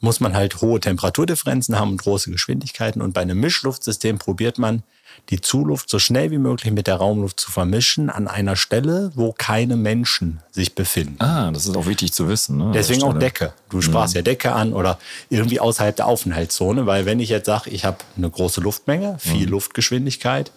muss 0.00 0.18
man 0.18 0.34
halt 0.34 0.60
hohe 0.60 0.80
Temperaturdifferenzen 0.80 1.78
haben 1.78 1.92
und 1.92 2.02
große 2.02 2.30
Geschwindigkeiten. 2.30 3.00
Und 3.00 3.12
bei 3.12 3.20
einem 3.20 3.38
Mischluftsystem 3.38 4.18
probiert 4.18 4.58
man, 4.58 4.82
die 5.30 5.40
Zuluft 5.40 5.88
so 5.88 5.98
schnell 5.98 6.30
wie 6.30 6.38
möglich 6.38 6.72
mit 6.72 6.86
der 6.86 6.96
Raumluft 6.96 7.38
zu 7.38 7.50
vermischen 7.50 8.10
an 8.10 8.26
einer 8.26 8.56
Stelle, 8.56 9.12
wo 9.14 9.32
keine 9.32 9.76
Menschen 9.76 10.40
sich 10.50 10.74
befinden. 10.74 11.16
Ah, 11.20 11.52
das 11.52 11.66
ist 11.66 11.76
auch 11.76 11.86
wichtig 11.86 12.12
zu 12.12 12.28
wissen. 12.28 12.56
Ne? 12.58 12.72
Deswegen 12.74 13.02
auch 13.04 13.16
Decke. 13.16 13.52
Du 13.68 13.80
sprachst 13.80 14.14
ja. 14.14 14.18
ja 14.18 14.22
Decke 14.22 14.52
an 14.52 14.72
oder 14.72 14.98
irgendwie 15.28 15.60
außerhalb 15.60 15.94
der 15.94 16.06
Aufenthaltszone, 16.06 16.86
weil 16.86 17.06
wenn 17.06 17.20
ich 17.20 17.28
jetzt 17.28 17.46
sage, 17.46 17.70
ich 17.70 17.84
habe 17.84 17.98
eine 18.16 18.30
große 18.30 18.60
Luftmenge, 18.60 19.18
viel 19.20 19.46
mhm. 19.46 19.52
Luftgeschwindigkeit, 19.52 20.50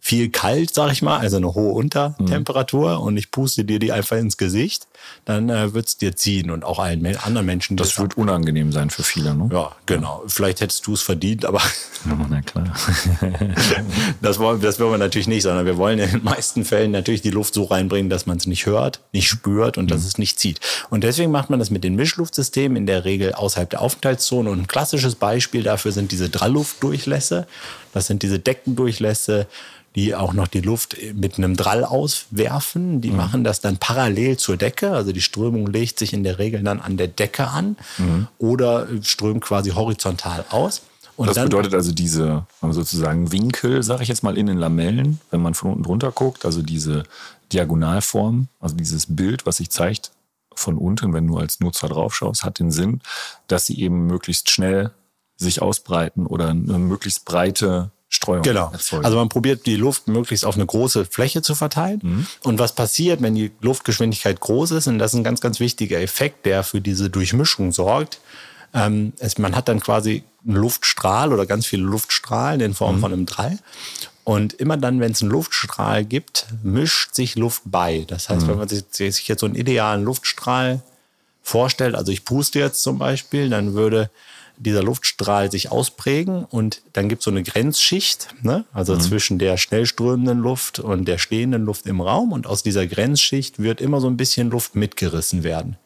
viel 0.00 0.30
kalt, 0.30 0.74
sag 0.74 0.92
ich 0.92 1.02
mal, 1.02 1.18
also 1.18 1.36
eine 1.36 1.54
hohe 1.54 1.72
Untertemperatur 1.72 2.98
mhm. 2.98 3.04
und 3.04 3.16
ich 3.18 3.30
puste 3.30 3.64
dir 3.64 3.78
die 3.78 3.92
einfach 3.92 4.16
ins 4.16 4.38
Gesicht, 4.38 4.88
dann 5.26 5.50
äh, 5.50 5.74
wird 5.74 5.88
es 5.88 5.96
dir 5.98 6.16
ziehen 6.16 6.50
und 6.50 6.64
auch 6.64 6.78
allen 6.78 7.04
anderen 7.18 7.46
Menschen. 7.46 7.76
Das 7.76 7.98
wird 7.98 8.16
unangenehm 8.16 8.72
sein 8.72 8.88
für 8.88 9.02
viele, 9.02 9.34
ne? 9.34 9.50
Ja, 9.52 9.72
genau. 9.84 10.22
Vielleicht 10.26 10.62
hättest 10.62 10.86
du 10.86 10.94
es 10.94 11.02
verdient, 11.02 11.44
aber 11.44 11.58
ja, 12.06 12.26
na 12.28 12.40
klar. 12.40 12.72
das, 14.22 14.38
wollen, 14.38 14.60
das 14.62 14.80
wollen 14.80 14.92
wir 14.92 14.98
natürlich 14.98 15.28
nicht, 15.28 15.42
sondern 15.42 15.66
wir 15.66 15.76
wollen 15.76 15.98
in 15.98 16.10
den 16.10 16.24
meisten 16.24 16.64
Fällen 16.64 16.92
natürlich 16.92 17.20
die 17.20 17.30
Luft 17.30 17.52
so 17.52 17.64
reinbringen, 17.64 18.08
dass 18.08 18.24
man 18.24 18.38
es 18.38 18.46
nicht 18.46 18.64
hört, 18.64 19.00
nicht 19.12 19.28
spürt 19.28 19.76
und 19.76 19.84
mhm. 19.84 19.88
dass 19.88 20.06
es 20.06 20.16
nicht 20.16 20.40
zieht. 20.40 20.60
Und 20.88 21.04
deswegen 21.04 21.30
macht 21.30 21.50
man 21.50 21.58
das 21.58 21.70
mit 21.70 21.84
den 21.84 21.94
Mischluftsystemen 21.94 22.76
in 22.76 22.86
der 22.86 23.04
Regel 23.04 23.34
außerhalb 23.34 23.68
der 23.68 23.82
Aufenthaltszone. 23.82 24.50
Und 24.50 24.60
ein 24.60 24.66
klassisches 24.66 25.14
Beispiel 25.14 25.62
dafür 25.62 25.92
sind 25.92 26.10
diese 26.10 26.30
Drallluftdurchlässe. 26.30 27.46
Das 27.92 28.06
sind 28.06 28.22
diese 28.22 28.38
Deckendurchlässe, 28.38 29.46
die 29.96 30.14
auch 30.14 30.32
noch 30.32 30.46
die 30.46 30.60
Luft 30.60 30.96
mit 31.14 31.38
einem 31.38 31.56
Drall 31.56 31.84
auswerfen. 31.84 33.00
Die 33.00 33.10
mhm. 33.10 33.16
machen 33.16 33.44
das 33.44 33.60
dann 33.60 33.78
parallel 33.78 34.36
zur 34.36 34.56
Decke. 34.56 34.92
Also 34.92 35.12
die 35.12 35.20
Strömung 35.20 35.66
legt 35.66 35.98
sich 35.98 36.12
in 36.12 36.22
der 36.22 36.38
Regel 36.38 36.62
dann 36.62 36.80
an 36.80 36.96
der 36.96 37.08
Decke 37.08 37.48
an 37.48 37.76
mhm. 37.98 38.28
oder 38.38 38.86
strömt 39.02 39.42
quasi 39.42 39.70
horizontal 39.70 40.44
aus. 40.50 40.82
Und 41.16 41.26
das 41.26 41.36
bedeutet 41.36 41.74
also 41.74 41.92
diese 41.92 42.46
sozusagen 42.62 43.30
Winkel, 43.30 43.82
sage 43.82 44.02
ich 44.02 44.08
jetzt 44.08 44.22
mal, 44.22 44.38
in 44.38 44.46
den 44.46 44.56
Lamellen, 44.56 45.20
wenn 45.30 45.42
man 45.42 45.52
von 45.52 45.72
unten 45.72 45.82
drunter 45.82 46.12
guckt, 46.12 46.46
also 46.46 46.62
diese 46.62 47.02
Diagonalform, 47.52 48.48
also 48.58 48.74
dieses 48.74 49.04
Bild, 49.14 49.44
was 49.44 49.58
sich 49.58 49.70
zeigt 49.70 50.12
von 50.54 50.78
unten, 50.78 51.12
wenn 51.12 51.26
du 51.26 51.36
als 51.36 51.60
Nutzer 51.60 51.88
drauf 51.88 52.14
schaust, 52.14 52.44
hat 52.44 52.58
den 52.58 52.70
Sinn, 52.70 53.02
dass 53.48 53.66
sie 53.66 53.80
eben 53.80 54.06
möglichst 54.06 54.48
schnell 54.48 54.92
sich 55.36 55.60
ausbreiten 55.60 56.26
oder 56.26 56.48
eine 56.48 56.78
möglichst 56.78 57.24
breite 57.24 57.90
Streuung 58.12 58.42
Genau. 58.42 58.70
erzeugen. 58.72 59.04
Also 59.04 59.16
man 59.16 59.28
probiert 59.28 59.64
die 59.66 59.76
Luft 59.76 60.08
möglichst 60.08 60.44
auf 60.44 60.56
eine 60.56 60.66
große 60.66 61.04
Fläche 61.06 61.42
zu 61.42 61.54
verteilen. 61.54 62.00
Mhm. 62.02 62.26
Und 62.42 62.58
was 62.58 62.74
passiert, 62.74 63.22
wenn 63.22 63.36
die 63.36 63.52
Luftgeschwindigkeit 63.62 64.40
groß 64.40 64.72
ist, 64.72 64.88
und 64.88 64.98
das 64.98 65.12
ist 65.14 65.18
ein 65.20 65.24
ganz, 65.24 65.40
ganz 65.40 65.60
wichtiger 65.60 66.00
Effekt, 66.00 66.44
der 66.44 66.64
für 66.64 66.80
diese 66.80 67.08
Durchmischung 67.08 67.70
sorgt, 67.72 68.18
ähm, 68.74 69.12
es, 69.18 69.38
man 69.38 69.54
hat 69.56 69.68
dann 69.68 69.80
quasi 69.80 70.24
einen 70.44 70.56
Luftstrahl 70.56 71.32
oder 71.32 71.46
ganz 71.46 71.66
viele 71.66 71.84
Luftstrahlen 71.84 72.60
in 72.60 72.72
Mhm. 72.72 72.74
Form 72.74 73.00
von 73.00 73.12
einem 73.12 73.26
Drall. 73.26 73.58
Und 74.24 74.52
immer 74.54 74.76
dann, 74.76 75.00
wenn 75.00 75.12
es 75.12 75.22
einen 75.22 75.30
Luftstrahl 75.30 76.04
gibt, 76.04 76.46
mischt 76.62 77.14
sich 77.14 77.36
Luft 77.36 77.62
bei. 77.64 78.04
Das 78.08 78.28
heißt, 78.28 78.42
Mhm. 78.42 78.48
wenn 78.50 78.58
man 78.58 78.68
sich, 78.68 78.84
sich 78.90 79.28
jetzt 79.28 79.40
so 79.40 79.46
einen 79.46 79.54
idealen 79.54 80.02
Luftstrahl 80.04 80.82
vorstellt, 81.42 81.94
also 81.94 82.10
ich 82.12 82.24
puste 82.24 82.58
jetzt 82.58 82.82
zum 82.82 82.98
Beispiel, 82.98 83.48
dann 83.48 83.74
würde 83.74 84.10
dieser 84.60 84.82
Luftstrahl 84.82 85.50
sich 85.50 85.70
ausprägen 85.70 86.44
und 86.44 86.82
dann 86.92 87.08
gibt 87.08 87.20
es 87.20 87.24
so 87.24 87.30
eine 87.30 87.42
Grenzschicht, 87.42 88.28
ne? 88.42 88.64
also 88.72 88.96
zwischen 88.96 89.38
der 89.38 89.56
schnell 89.56 89.86
strömenden 89.86 90.38
Luft 90.38 90.78
und 90.78 91.06
der 91.06 91.18
stehenden 91.18 91.64
Luft 91.64 91.86
im 91.86 92.00
Raum 92.00 92.32
und 92.32 92.46
aus 92.46 92.62
dieser 92.62 92.86
Grenzschicht 92.86 93.58
wird 93.58 93.80
immer 93.80 94.00
so 94.00 94.06
ein 94.06 94.16
bisschen 94.16 94.50
Luft 94.50 94.74
mitgerissen 94.74 95.44
werden. 95.44 95.76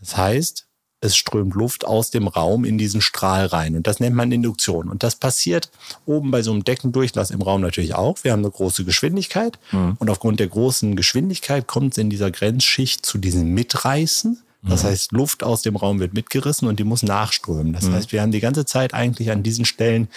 Das 0.00 0.16
heißt, 0.16 0.66
es 1.00 1.16
strömt 1.16 1.54
Luft 1.54 1.86
aus 1.86 2.10
dem 2.10 2.26
Raum 2.28 2.64
in 2.64 2.76
diesen 2.76 3.00
Strahl 3.00 3.46
rein. 3.46 3.74
Und 3.74 3.86
das 3.86 4.00
nennt 4.00 4.16
man 4.16 4.32
Induktion. 4.32 4.88
Und 4.88 5.02
das 5.02 5.16
passiert 5.16 5.70
oben 6.04 6.30
bei 6.30 6.42
so 6.42 6.52
einem 6.52 6.64
Deckendurchlass 6.64 7.30
im 7.30 7.40
Raum 7.40 7.62
natürlich 7.62 7.94
auch. 7.94 8.22
Wir 8.22 8.32
haben 8.32 8.40
eine 8.40 8.50
große 8.50 8.84
Geschwindigkeit. 8.84 9.58
Und 9.98 10.10
aufgrund 10.10 10.40
der 10.40 10.48
großen 10.48 10.96
Geschwindigkeit 10.96 11.66
kommt 11.66 11.94
es 11.94 11.98
in 11.98 12.10
dieser 12.10 12.30
Grenzschicht 12.30 13.06
zu 13.06 13.16
diesem 13.16 13.54
Mitreißen. 13.54 14.42
Das 14.62 14.84
heißt, 14.84 15.12
Luft 15.12 15.42
aus 15.42 15.62
dem 15.62 15.76
Raum 15.76 16.00
wird 16.00 16.12
mitgerissen 16.12 16.68
und 16.68 16.78
die 16.78 16.84
muss 16.84 17.02
nachströmen. 17.02 17.72
Das 17.72 17.88
heißt, 17.88 18.12
wir 18.12 18.20
haben 18.20 18.32
die 18.32 18.40
ganze 18.40 18.66
Zeit 18.66 18.92
eigentlich 18.92 19.30
an 19.30 19.42
diesen 19.42 19.64
Stellen 19.64 20.08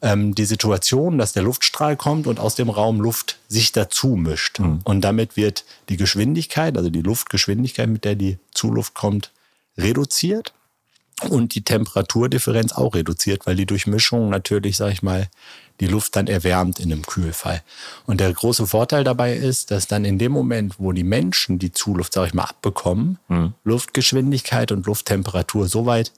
ähm, 0.00 0.34
die 0.34 0.44
Situation, 0.44 1.18
dass 1.18 1.32
der 1.32 1.42
Luftstrahl 1.42 1.96
kommt 1.96 2.26
und 2.26 2.38
aus 2.38 2.54
dem 2.54 2.68
Raum 2.68 3.00
Luft 3.00 3.38
sich 3.48 3.72
dazu 3.72 4.08
mischt. 4.08 4.60
Und 4.84 5.00
damit 5.00 5.36
wird 5.36 5.64
die 5.88 5.96
Geschwindigkeit, 5.96 6.76
also 6.76 6.90
die 6.90 7.02
Luftgeschwindigkeit, 7.02 7.88
mit 7.88 8.04
der 8.04 8.14
die 8.14 8.38
Zuluft 8.52 8.94
kommt, 8.94 9.32
reduziert 9.76 10.52
und 11.28 11.54
die 11.54 11.62
Temperaturdifferenz 11.62 12.72
auch 12.72 12.94
reduziert, 12.94 13.46
weil 13.46 13.56
die 13.56 13.66
Durchmischung 13.66 14.30
natürlich, 14.30 14.76
sag 14.76 14.92
ich 14.92 15.02
mal, 15.02 15.28
die 15.80 15.86
Luft 15.86 16.16
dann 16.16 16.26
erwärmt 16.26 16.78
in 16.78 16.92
einem 16.92 17.02
Kühlfall. 17.02 17.62
Und 18.06 18.20
der 18.20 18.32
große 18.32 18.66
Vorteil 18.66 19.04
dabei 19.04 19.34
ist, 19.34 19.70
dass 19.70 19.86
dann 19.86 20.04
in 20.04 20.18
dem 20.18 20.32
Moment, 20.32 20.76
wo 20.78 20.92
die 20.92 21.04
Menschen 21.04 21.58
die 21.58 21.72
Zuluft, 21.72 22.12
sag 22.12 22.28
ich 22.28 22.34
mal, 22.34 22.44
abbekommen, 22.44 23.18
Luftgeschwindigkeit 23.64 24.72
und 24.72 24.86
Lufttemperatur 24.86 25.68
so 25.68 25.86
weit 25.86 26.12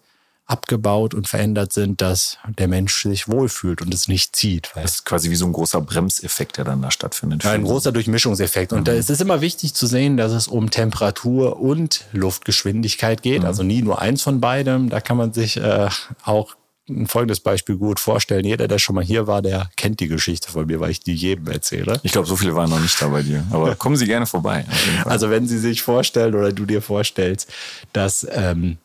abgebaut 0.47 1.13
und 1.13 1.27
verändert 1.27 1.73
sind, 1.73 2.01
dass 2.01 2.39
der 2.57 2.69
Mensch 2.69 3.03
sich 3.03 3.29
wohlfühlt 3.29 3.83
und 3.83 3.93
es 3.93 4.07
nicht 4.07 4.37
zieht. 4.37 4.71
Das 4.77 4.95
ist 4.95 5.05
quasi 5.05 5.29
wie 5.31 5.35
so 5.35 5.45
ein 5.45 5.53
großer 5.53 5.81
Bremseffekt, 5.81 6.57
der 6.57 6.65
dann 6.65 6.83
da 6.83 6.93
stattfindet. 6.93 7.43
ja, 7.43 7.51
ein 7.51 7.65
großer 7.65 7.91
Durchmischungseffekt. 7.91 8.73
Und 8.73 8.87
da 8.87 8.93
ist 8.93 9.11
es 9.11 9.21
immer 9.21 9.41
wichtig 9.41 9.75
zu 9.75 9.89
sehen, 9.89 10.17
dass 10.17 10.31
es 10.31 10.47
um 10.47 10.71
Temperatur 10.71 11.61
und 11.61 12.05
Luftgeschwindigkeit 12.13 13.23
geht. 13.23 13.45
Also 13.45 13.65
nie 13.65 13.83
nur 13.83 14.01
eins 14.01 14.23
von 14.23 14.41
beidem. 14.41 14.89
Da 14.89 15.01
kann 15.01 15.17
man 15.17 15.33
sich 15.33 15.57
äh, 15.57 15.89
auch 16.25 16.55
ein 16.89 17.07
folgendes 17.07 17.41
Beispiel 17.41 17.77
gut 17.77 17.99
vorstellen. 17.99 18.45
Jeder, 18.45 18.69
der 18.69 18.79
schon 18.79 18.95
mal 18.95 19.05
hier 19.05 19.27
war, 19.27 19.43
der 19.43 19.71
kennt 19.77 20.01
die 20.01 20.09
Geschichte 20.09 20.51
von 20.51 20.67
mir, 20.67 20.81
weil 20.81 20.91
ich 20.91 21.01
die 21.01 21.15
jedem 21.15 21.49
erzähle. 21.49 22.01
Ich 22.03 22.13
glaube, 22.13 22.29
so 22.29 22.37
viele 22.37 22.55
waren 22.55 22.71
noch 22.71 22.81
nicht 22.81 23.01
da 23.01 23.09
bei 23.09 23.23
dir. 23.23 23.45
Aber 23.51 23.75
kommen 23.77 23.97
Sie 23.97 24.07
gerne 24.07 24.27
vorbei. 24.27 24.65
Also 25.05 25.31
wenn 25.31 25.49
Sie 25.49 25.59
sich 25.59 25.83
vorstellen 25.83 26.35
oder 26.35 26.53
du 26.53 26.65
dir 26.65 26.83
vorstellst, 26.83 27.53
dass 27.93 28.27
ähm, 28.31 28.79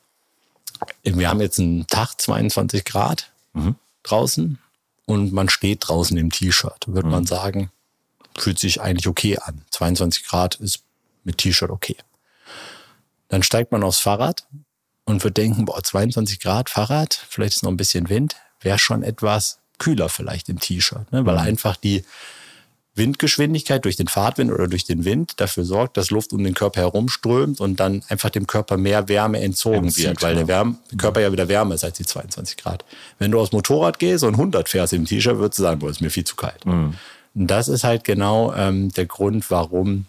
wir 1.04 1.30
haben 1.30 1.42
jetzt 1.42 1.60
einen 1.60 1.86
Tag 1.88 2.20
22 2.20 2.86
Grad 2.86 3.32
draußen 4.04 4.58
und 5.06 5.34
man 5.34 5.50
steht 5.50 5.88
draußen 5.88 6.18
im 6.18 6.32
T-Shirt, 6.32 6.86
würde 6.88 7.08
man 7.08 7.26
sagen, 7.26 7.70
fühlt 8.38 8.58
sich 8.58 8.82
eigentlich 8.82 9.08
okay 9.08 9.38
an. 9.38 9.62
22 9.72 10.26
Grad 10.26 10.56
ist 10.56 10.84
mit 11.24 11.38
T-Shirt 11.38 11.70
okay. 11.70 11.98
Dann 13.28 13.44
steigt 13.44 13.72
man 13.72 13.84
aufs 13.84 14.00
Fahrrad 14.00 14.48
und 15.12 15.24
wird 15.24 15.38
denken, 15.38 15.66
boah, 15.66 15.84
22 15.84 16.40
Grad 16.40 16.70
Fahrrad, 16.70 17.26
vielleicht 17.30 17.58
ist 17.58 17.64
noch 17.64 17.72
ein 17.72 17.78
bisschen 17.78 18.10
Wind, 18.10 18.36
wäre 18.62 18.80
schon 18.80 19.04
etwas 19.04 19.60
kühler 19.78 20.10
vielleicht 20.10 20.50
im 20.50 20.60
T-Shirt, 20.60 21.12
ne? 21.12 21.26
weil 21.26 21.38
einfach 21.38 21.76
die 21.76 22.04
Windgeschwindigkeit 22.94 23.86
durch 23.86 23.96
den 23.96 24.08
Fahrtwind 24.08 24.52
oder 24.52 24.68
durch 24.68 24.84
den 24.84 25.06
Wind 25.06 25.40
dafür 25.40 25.64
sorgt, 25.64 25.96
dass 25.96 26.12
Luft 26.12 26.34
um 26.34 26.44
den 26.44 26.54
Körper 26.54 26.82
herumströmt 26.82 27.62
und 27.62 27.80
dann 27.80 28.04
einfach 28.10 28.30
dem 28.30 28.48
Körper 28.48 28.78
mehr 28.78 29.08
Wärme 29.08 29.40
entzogen 29.40 29.86
Entzieht, 29.86 30.08
wird, 30.08 30.22
weil 30.22 30.36
der 30.36 30.48
Wärme, 30.48 30.76
Körper 30.98 31.22
ja 31.22 31.32
wieder 31.32 31.48
wärmer 31.48 31.76
ist 31.76 31.86
als 31.86 31.98
die 31.98 32.06
22 32.06 32.58
Grad. 32.58 32.84
Wenn 33.18 33.32
du 33.32 33.40
aufs 33.40 33.54
Motorrad 33.54 33.98
gehst 33.98 34.24
und 34.24 34.34
100 34.34 34.68
fährst 34.68 34.94
im 34.94 35.06
T-Shirt, 35.06 35.38
würdest 35.38 35.60
du 35.60 35.64
sagen, 35.64 35.80
boah, 35.80 35.90
ist 35.90 36.02
mir 36.02 36.10
viel 36.10 36.26
zu 36.26 36.36
kalt. 36.36 36.66
Und 37.34 37.48
das 37.48 37.70
ist 37.70 37.86
halt 37.86 38.04
genau 38.04 38.54
ähm, 38.54 38.92
der 38.92 39.06
Grund, 39.06 39.50
warum 39.50 40.06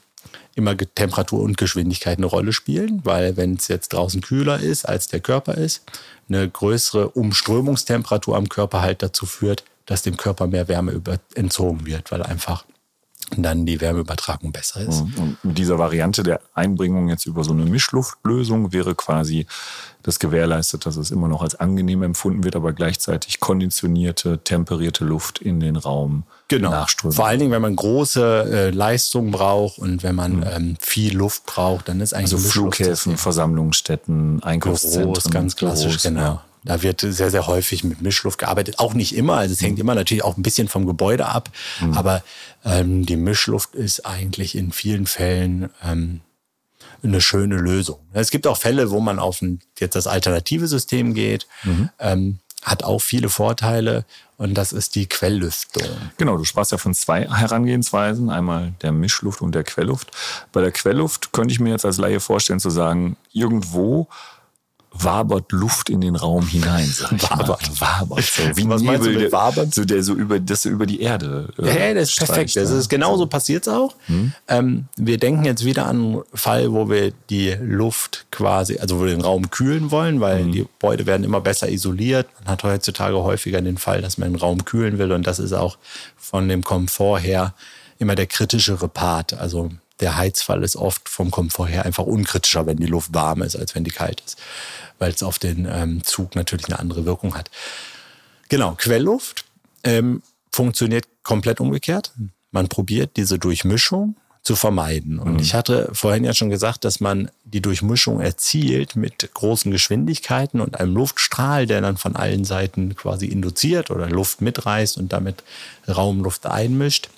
immer 0.55 0.77
Temperatur 0.77 1.41
und 1.41 1.57
Geschwindigkeit 1.57 2.19
eine 2.19 2.27
Rolle 2.27 2.53
spielen, 2.53 3.01
weil 3.05 3.37
wenn 3.37 3.55
es 3.55 3.69
jetzt 3.69 3.93
draußen 3.93 4.21
kühler 4.21 4.61
ist, 4.61 4.85
als 4.89 5.09
der 5.09 5.21
Körper 5.21 5.55
ist, 5.55 5.83
eine 6.29 6.49
größere 6.49 7.09
Umströmungstemperatur 7.11 8.37
am 8.37 8.49
Körper 8.49 8.83
halt 8.83 9.03
dazu 9.03 9.27
führt, 9.27 9.65
dass 9.87 10.03
dem 10.03 10.17
Körper 10.17 10.47
mehr 10.47 10.69
Wärme 10.69 11.01
entzogen 11.35 11.87
wird, 11.87 12.13
weil 12.13 12.23
einfach 12.23 12.65
dann 13.39 13.65
die 13.65 13.81
Wärmeübertragung 13.81 14.53
besser 14.53 14.81
ist. 14.81 15.01
Und 15.01 15.37
mit 15.43 15.59
dieser 15.59 15.79
Variante 15.79 16.23
der 16.23 16.41
Einbringung 16.55 17.09
jetzt 17.09 17.27
über 17.27 17.45
so 17.45 17.53
eine 17.53 17.65
Mischluftlösung 17.65 18.73
wäre 18.73 18.95
quasi 18.95 19.47
das 20.03 20.19
gewährleistet, 20.19 20.85
dass 20.85 20.97
es 20.97 21.11
immer 21.11 21.29
noch 21.29 21.43
als 21.43 21.55
angenehm 21.55 22.03
empfunden 22.03 22.45
wird, 22.45 22.57
aber 22.57 22.73
gleichzeitig 22.73 23.41
konditionierte, 23.41 24.39
temperierte 24.43 25.05
Luft 25.05 25.39
in 25.39 25.61
den 25.61 25.77
Raum 25.77 26.25
nachströmt. 26.51 27.15
Vor 27.15 27.27
allen 27.27 27.39
Dingen, 27.39 27.53
wenn 27.53 27.63
man 27.63 27.77
große 27.77 28.45
äh, 28.51 28.71
Leistung 28.71 29.31
braucht 29.31 29.79
und 29.79 30.03
wenn 30.03 30.15
man 30.15 30.45
ähm, 30.55 30.77
viel 30.81 31.17
Luft 31.17 31.47
braucht, 31.47 31.89
dann 31.89 32.01
ist 32.01 32.13
eigentlich 32.13 32.35
also 32.35 32.51
Flughäfen, 32.51 33.17
Versammlungsstätten, 33.17 34.43
Einkaufszentren. 34.43 35.13
Büros, 35.13 35.31
ganz 35.31 35.57
klassisch, 35.57 35.87
Büros, 35.87 36.03
genau. 36.03 36.21
ja. 36.21 36.45
Da 36.65 36.83
wird 36.83 37.01
sehr, 37.01 37.31
sehr 37.31 37.47
häufig 37.47 37.83
mit 37.83 38.03
Mischluft 38.03 38.39
gearbeitet. 38.39 38.79
Auch 38.79 38.95
nicht 38.95 39.17
immer. 39.17 39.39
Also 39.39 39.53
es 39.53 39.63
hängt 39.63 39.79
immer 39.79 39.95
natürlich 39.95 40.23
auch 40.23 40.37
ein 40.37 40.43
bisschen 40.43 40.69
vom 40.69 40.87
Gebäude 40.87 41.27
ab. 41.27 41.51
Aber 41.97 42.23
ähm, 42.65 43.05
die 43.05 43.17
Mischluft 43.17 43.75
ist 43.75 44.07
eigentlich 44.07 44.55
in 44.57 44.71
vielen 44.73 45.07
Fällen 45.07 45.71
ähm, 45.85 46.21
eine 47.03 47.21
schöne 47.21 47.57
Lösung. 47.57 47.99
Es 48.13 48.31
gibt 48.31 48.47
auch 48.47 48.57
Fälle, 48.57 48.91
wo 48.91 49.01
man 49.01 49.19
auf 49.19 49.43
ein, 49.43 49.61
jetzt 49.81 49.97
das 49.97 50.07
alternative 50.07 50.69
System 50.69 51.15
geht. 51.15 51.49
Ähm, 51.99 52.39
hat 52.63 52.85
auch 52.85 53.01
viele 53.01 53.29
Vorteile. 53.29 54.05
Und 54.37 54.55
das 54.55 54.73
ist 54.73 54.95
die 54.95 55.07
Quelllüftung. 55.07 55.87
Genau, 56.17 56.37
du 56.37 56.45
sprachst 56.45 56.73
ja 56.73 56.79
von 56.79 56.95
zwei 56.95 57.29
Herangehensweisen, 57.29 58.31
einmal 58.31 58.73
der 58.83 58.93
Mischluft 58.93 59.41
und 59.41 59.55
der 59.55 59.63
Quellluft. 59.65 60.11
Bei 60.53 60.61
der 60.61 60.73
Quellluft 60.73 61.33
könnte 61.33 61.53
ich 61.53 61.61
mir 61.61 61.71
jetzt 61.71 61.85
als 61.85 61.99
Laie 61.99 62.19
vorstellen 62.19 62.61
zu 62.61 62.71
sagen, 62.71 63.17
irgendwo 63.33 64.09
wabert 64.95 65.51
Luft 65.53 65.89
in 65.91 66.01
den 66.01 66.17
Raum 66.17 66.47
hinein, 66.47 66.87
sag 66.87 67.13
ich 67.13 67.23
Wabert. 67.31 67.49
mal. 67.81 68.01
Wabert. 68.01 68.25
So, 68.25 68.43
wie 68.57 68.69
Was 68.69 68.83
meinst 68.83 69.05
du 69.05 69.09
Nebel, 69.09 69.13
mit 69.15 69.23
der- 69.23 69.33
wabern? 69.33 69.73
So 69.73 69.85
der 69.85 70.03
so 70.03 70.15
über, 70.15 70.39
das 70.39 70.63
so 70.63 70.69
über 70.69 70.87
die 70.87 71.01
Erde. 71.01 71.49
äh, 71.59 71.67
Ja, 71.67 71.87
ja, 71.89 71.95
das 71.95 72.05
ist 72.05 72.13
streicht, 72.13 72.33
perfekt. 72.33 72.57
Das 72.57 72.71
ja. 72.71 72.79
ist 72.79 72.89
genauso 72.89 73.27
passiert 73.27 73.67
es 73.67 73.73
auch. 73.73 73.95
Ähm, 74.49 74.87
wir 74.97 75.19
denken 75.19 75.45
jetzt 75.45 75.65
wieder 75.65 75.87
an 75.87 75.97
einen 75.97 76.23
Fall, 76.35 76.73
wo 76.73 76.89
wir 76.91 77.13
die 77.31 77.57
Luft 77.61 78.27
quasi, 78.31 78.79
also 78.79 78.99
wo 78.99 79.05
wir 79.05 79.11
den 79.11 79.23
Raum 79.23 79.51
kühlen 79.51 79.91
wollen, 79.91 80.21
weil 80.21 80.45
die 80.51 80.59
Gebäude 80.61 81.07
werden 81.07 81.25
immer 81.25 81.41
besser 81.41 81.69
isoliert. 81.71 82.27
Man 82.41 82.49
hat 82.53 82.63
heutzutage 82.63 83.17
häufiger 83.23 83.61
den 83.63 83.79
Fall, 83.79 84.03
dass 84.03 84.19
man 84.19 84.33
den 84.33 84.37
Raum 84.41 84.65
kühlen 84.65 84.99
will 84.99 85.13
und 85.13 85.27
das 85.27 85.39
ist 85.39 85.53
auch 85.53 85.79
von 86.17 86.49
dem 86.49 86.63
Komfort 86.63 87.21
her 87.21 87.55
immer 87.99 88.15
der 88.15 88.27
kritischere 88.27 88.89
Part. 88.89 89.33
Also 89.35 89.71
der 90.03 90.17
Heizfall 90.17 90.63
ist 90.63 90.77
oft 90.77 91.09
vom 91.09 91.31
Komfort 91.31 91.69
her 91.69 91.87
einfach 91.87 92.05
unkritischer, 92.05 92.67
wenn 92.67 92.77
die 92.77 92.87
Luft 92.87 93.15
warm 93.15 93.43
ist, 93.43 93.57
als 93.57 93.75
wenn 93.75 93.85
die 93.85 93.91
kalt 93.91 94.21
ist, 94.27 94.37
weil 94.99 95.13
es 95.13 95.23
auf 95.23 95.39
den 95.39 95.67
ähm, 95.71 96.05
Zug 96.05 96.35
natürlich 96.35 96.67
eine 96.67 96.79
andere 96.79 97.07
Wirkung 97.07 97.35
hat. 97.35 97.51
Genau, 98.49 98.75
Quellluft 98.75 99.45
ähm, 99.85 100.23
funktioniert 100.51 101.07
komplett 101.23 101.61
umgekehrt. 101.61 102.13
Man 102.51 102.69
probiert 102.69 103.17
diese 103.17 103.39
Durchmischung 103.39 104.17
zu 104.43 104.57
vermeiden. 104.57 105.21
Und 105.21 105.41
ich 105.41 105.55
hatte 105.55 105.89
vorhin 105.93 106.25
ja 106.25 106.35
schon 106.35 106.51
gesagt, 106.51 106.85
dass 106.85 106.99
man 106.99 107.31
die 107.45 107.63
Durchmischung 107.63 108.21
erzielt 108.21 108.97
mit 108.97 109.33
großen 109.35 109.71
Geschwindigkeiten 109.71 110.61
und 110.61 110.81
einem 110.81 110.95
Luftstrahl, 110.95 111.67
der 111.67 111.81
dann 111.81 111.97
von 111.97 112.17
allen 112.17 112.45
Seiten 112.45 112.97
quasi 112.97 113.27
induziert 113.27 113.93
oder 113.93 114.11
Luft 114.11 114.41
mitreißt 114.41 114.99
und 114.99 115.13
damit 115.13 115.45
Raumluft 115.87 116.47
einmischt. 116.47 117.09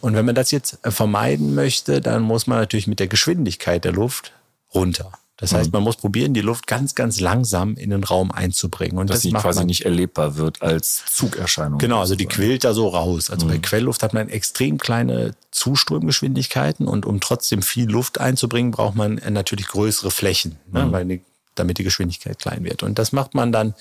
Und 0.00 0.14
wenn 0.14 0.24
man 0.24 0.34
das 0.34 0.50
jetzt 0.50 0.78
äh, 0.82 0.90
vermeiden 0.90 1.54
möchte, 1.54 2.00
dann 2.00 2.22
muss 2.22 2.46
man 2.46 2.58
natürlich 2.58 2.86
mit 2.86 3.00
der 3.00 3.08
Geschwindigkeit 3.08 3.84
der 3.84 3.92
Luft 3.92 4.32
runter. 4.74 5.12
Das 5.40 5.54
heißt, 5.54 5.72
man 5.72 5.82
muss 5.82 5.96
probieren, 5.96 6.34
die 6.34 6.42
Luft 6.42 6.66
ganz, 6.66 6.94
ganz 6.94 7.18
langsam 7.18 7.74
in 7.76 7.88
den 7.88 8.04
Raum 8.04 8.30
einzubringen. 8.30 8.98
Und 8.98 9.08
dass 9.08 9.16
das 9.16 9.22
sie 9.22 9.32
quasi 9.32 9.60
man 9.60 9.68
nicht 9.68 9.86
erlebbar 9.86 10.36
wird 10.36 10.60
als 10.60 11.02
Zugerscheinung. 11.10 11.78
Genau, 11.78 12.00
also 12.00 12.14
die 12.14 12.26
quillt 12.26 12.62
da 12.62 12.74
so 12.74 12.88
raus. 12.88 13.30
Also 13.30 13.46
bei 13.46 13.56
Quellluft 13.56 14.02
hat 14.02 14.12
man 14.12 14.28
extrem 14.28 14.76
kleine 14.76 15.34
Zuströmgeschwindigkeiten 15.50 16.86
und 16.86 17.06
um 17.06 17.20
trotzdem 17.20 17.62
viel 17.62 17.88
Luft 17.88 18.20
einzubringen, 18.20 18.70
braucht 18.70 18.96
man 18.96 19.16
äh, 19.16 19.30
natürlich 19.30 19.68
größere 19.68 20.10
Flächen, 20.10 20.56
ne? 20.70 20.92
weil 20.92 21.06
die 21.06 21.22
damit 21.54 21.78
die 21.78 21.84
Geschwindigkeit 21.84 22.38
klein 22.38 22.64
wird. 22.64 22.82
Und 22.82 22.98
das 22.98 23.12
macht 23.12 23.34
man 23.34 23.52
dann 23.52 23.74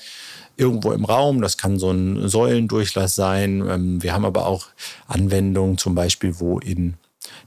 irgendwo 0.57 0.91
im 0.91 1.05
Raum. 1.05 1.41
Das 1.41 1.57
kann 1.57 1.79
so 1.79 1.91
ein 1.91 2.27
Säulendurchlass 2.27 3.15
sein. 3.15 3.65
Ähm, 3.67 4.03
wir 4.03 4.13
haben 4.13 4.25
aber 4.25 4.45
auch 4.45 4.67
Anwendungen, 5.07 5.77
zum 5.77 5.95
Beispiel, 5.95 6.39
wo 6.39 6.59
in 6.59 6.95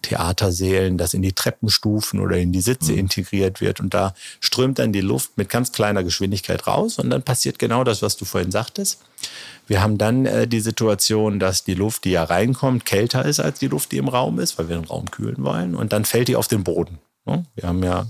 Theatersälen 0.02 0.99
das 0.99 1.14
in 1.14 1.23
die 1.23 1.33
Treppenstufen 1.33 2.21
oder 2.21 2.37
in 2.37 2.52
die 2.52 2.61
Sitze 2.61 2.93
mhm. 2.93 2.99
integriert 2.99 3.61
wird. 3.61 3.81
Und 3.81 3.95
da 3.95 4.14
strömt 4.41 4.79
dann 4.79 4.93
die 4.93 5.00
Luft 5.00 5.37
mit 5.37 5.49
ganz 5.49 5.73
kleiner 5.73 6.05
Geschwindigkeit 6.05 6.67
raus. 6.67 6.99
Und 6.99 7.11
dann 7.11 7.23
passiert 7.23 7.59
genau 7.59 7.85
das, 7.85 8.02
was 8.02 8.17
du 8.17 8.25
vorhin 8.25 8.50
sagtest. 8.50 9.00
Wir 9.67 9.81
haben 9.83 9.99
dann 9.99 10.26
äh, 10.26 10.49
die 10.49 10.61
Situation, 10.61 11.38
dass 11.38 11.64
die 11.64 11.75
Luft, 11.75 12.05
die 12.05 12.11
ja 12.11 12.25
reinkommt, 12.25 12.85
kälter 12.85 13.25
ist 13.25 13.41
als 13.41 13.59
die 13.59 13.69
Luft, 13.69 13.93
die 13.93 13.99
im 13.99 14.09
Raum 14.09 14.38
ist, 14.38 14.59
weil 14.59 14.69
wir 14.69 14.76
den 14.76 14.85
Raum 14.85 15.11
kühlen 15.11 15.43
wollen. 15.45 15.75
Und 15.75 15.93
dann 15.93 16.05
fällt 16.05 16.29
die 16.29 16.37
auf 16.37 16.49
den 16.49 16.64
Boden. 16.64 16.99
Ne? 17.25 17.45
Wir 17.55 17.69
haben 17.69 17.83
ja 17.83 18.07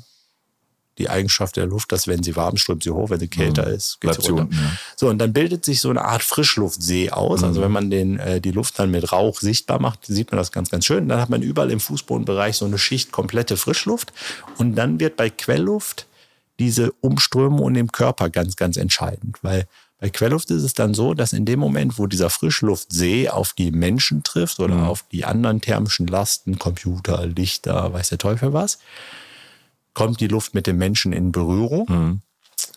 die 0.98 1.08
Eigenschaft 1.08 1.56
der 1.56 1.66
Luft, 1.66 1.92
dass 1.92 2.06
wenn 2.06 2.22
sie 2.22 2.36
warm 2.36 2.56
strömt 2.56 2.82
sie 2.82 2.90
hoch, 2.90 3.10
wenn 3.10 3.20
sie 3.20 3.28
kälter 3.28 3.66
mhm. 3.66 3.74
ist, 3.74 4.00
geht 4.00 4.14
sie 4.14 4.28
runter. 4.28 4.42
Unten, 4.42 4.54
ja. 4.54 4.72
So, 4.96 5.08
und 5.08 5.18
dann 5.18 5.32
bildet 5.32 5.64
sich 5.64 5.80
so 5.80 5.90
eine 5.90 6.04
Art 6.04 6.22
Frischluftsee 6.22 7.10
aus. 7.10 7.42
Also 7.42 7.46
mhm. 7.46 7.52
Also 7.52 7.62
wenn 7.62 7.72
man 7.72 7.90
den, 7.90 8.18
äh, 8.18 8.40
die 8.40 8.50
Luft 8.50 8.78
dann 8.78 8.90
mit 8.90 9.12
Rauch 9.12 9.40
sichtbar 9.40 9.80
macht, 9.80 10.06
sieht 10.06 10.30
man 10.30 10.38
das 10.38 10.52
ganz, 10.52 10.70
ganz 10.70 10.86
schön. 10.86 11.08
Dann 11.08 11.20
hat 11.20 11.30
man 11.30 11.42
überall 11.42 11.70
im 11.70 11.80
Fußbodenbereich 11.80 12.56
so 12.56 12.64
eine 12.64 12.78
Schicht 12.78 13.12
komplette 13.12 13.56
Frischluft. 13.56 14.12
Und 14.58 14.74
dann 14.74 15.00
wird 15.00 15.16
bei 15.16 15.28
Quellluft 15.30 16.06
diese 16.58 16.92
Umströmung 17.00 17.74
dem 17.74 17.90
Körper 17.90 18.30
ganz, 18.30 18.56
ganz 18.56 18.76
entscheidend. 18.76 19.38
Weil 19.42 19.66
bei 19.98 20.10
Quellluft 20.10 20.50
ist 20.50 20.62
es 20.62 20.74
dann 20.74 20.94
so, 20.94 21.14
dass 21.14 21.32
in 21.32 21.44
dem 21.44 21.60
Moment, 21.60 21.98
wo 21.98 22.06
dieser 22.06 22.28
Frischluftsee 22.28 23.28
auf 23.28 23.52
die 23.52 23.70
Menschen 23.70 24.22
trifft 24.24 24.58
oder 24.58 24.74
mhm. 24.74 24.84
auf 24.84 25.04
die 25.12 25.24
anderen 25.24 25.60
thermischen 25.60 26.06
Lasten, 26.06 26.58
Computer, 26.58 27.26
Lichter, 27.26 27.92
weiß 27.92 28.08
der 28.08 28.18
Teufel 28.18 28.52
was, 28.52 28.78
kommt 29.94 30.20
die 30.20 30.28
Luft 30.28 30.54
mit 30.54 30.66
dem 30.66 30.78
Menschen 30.78 31.12
in 31.12 31.32
Berührung, 31.32 31.86
mhm. 31.88 32.22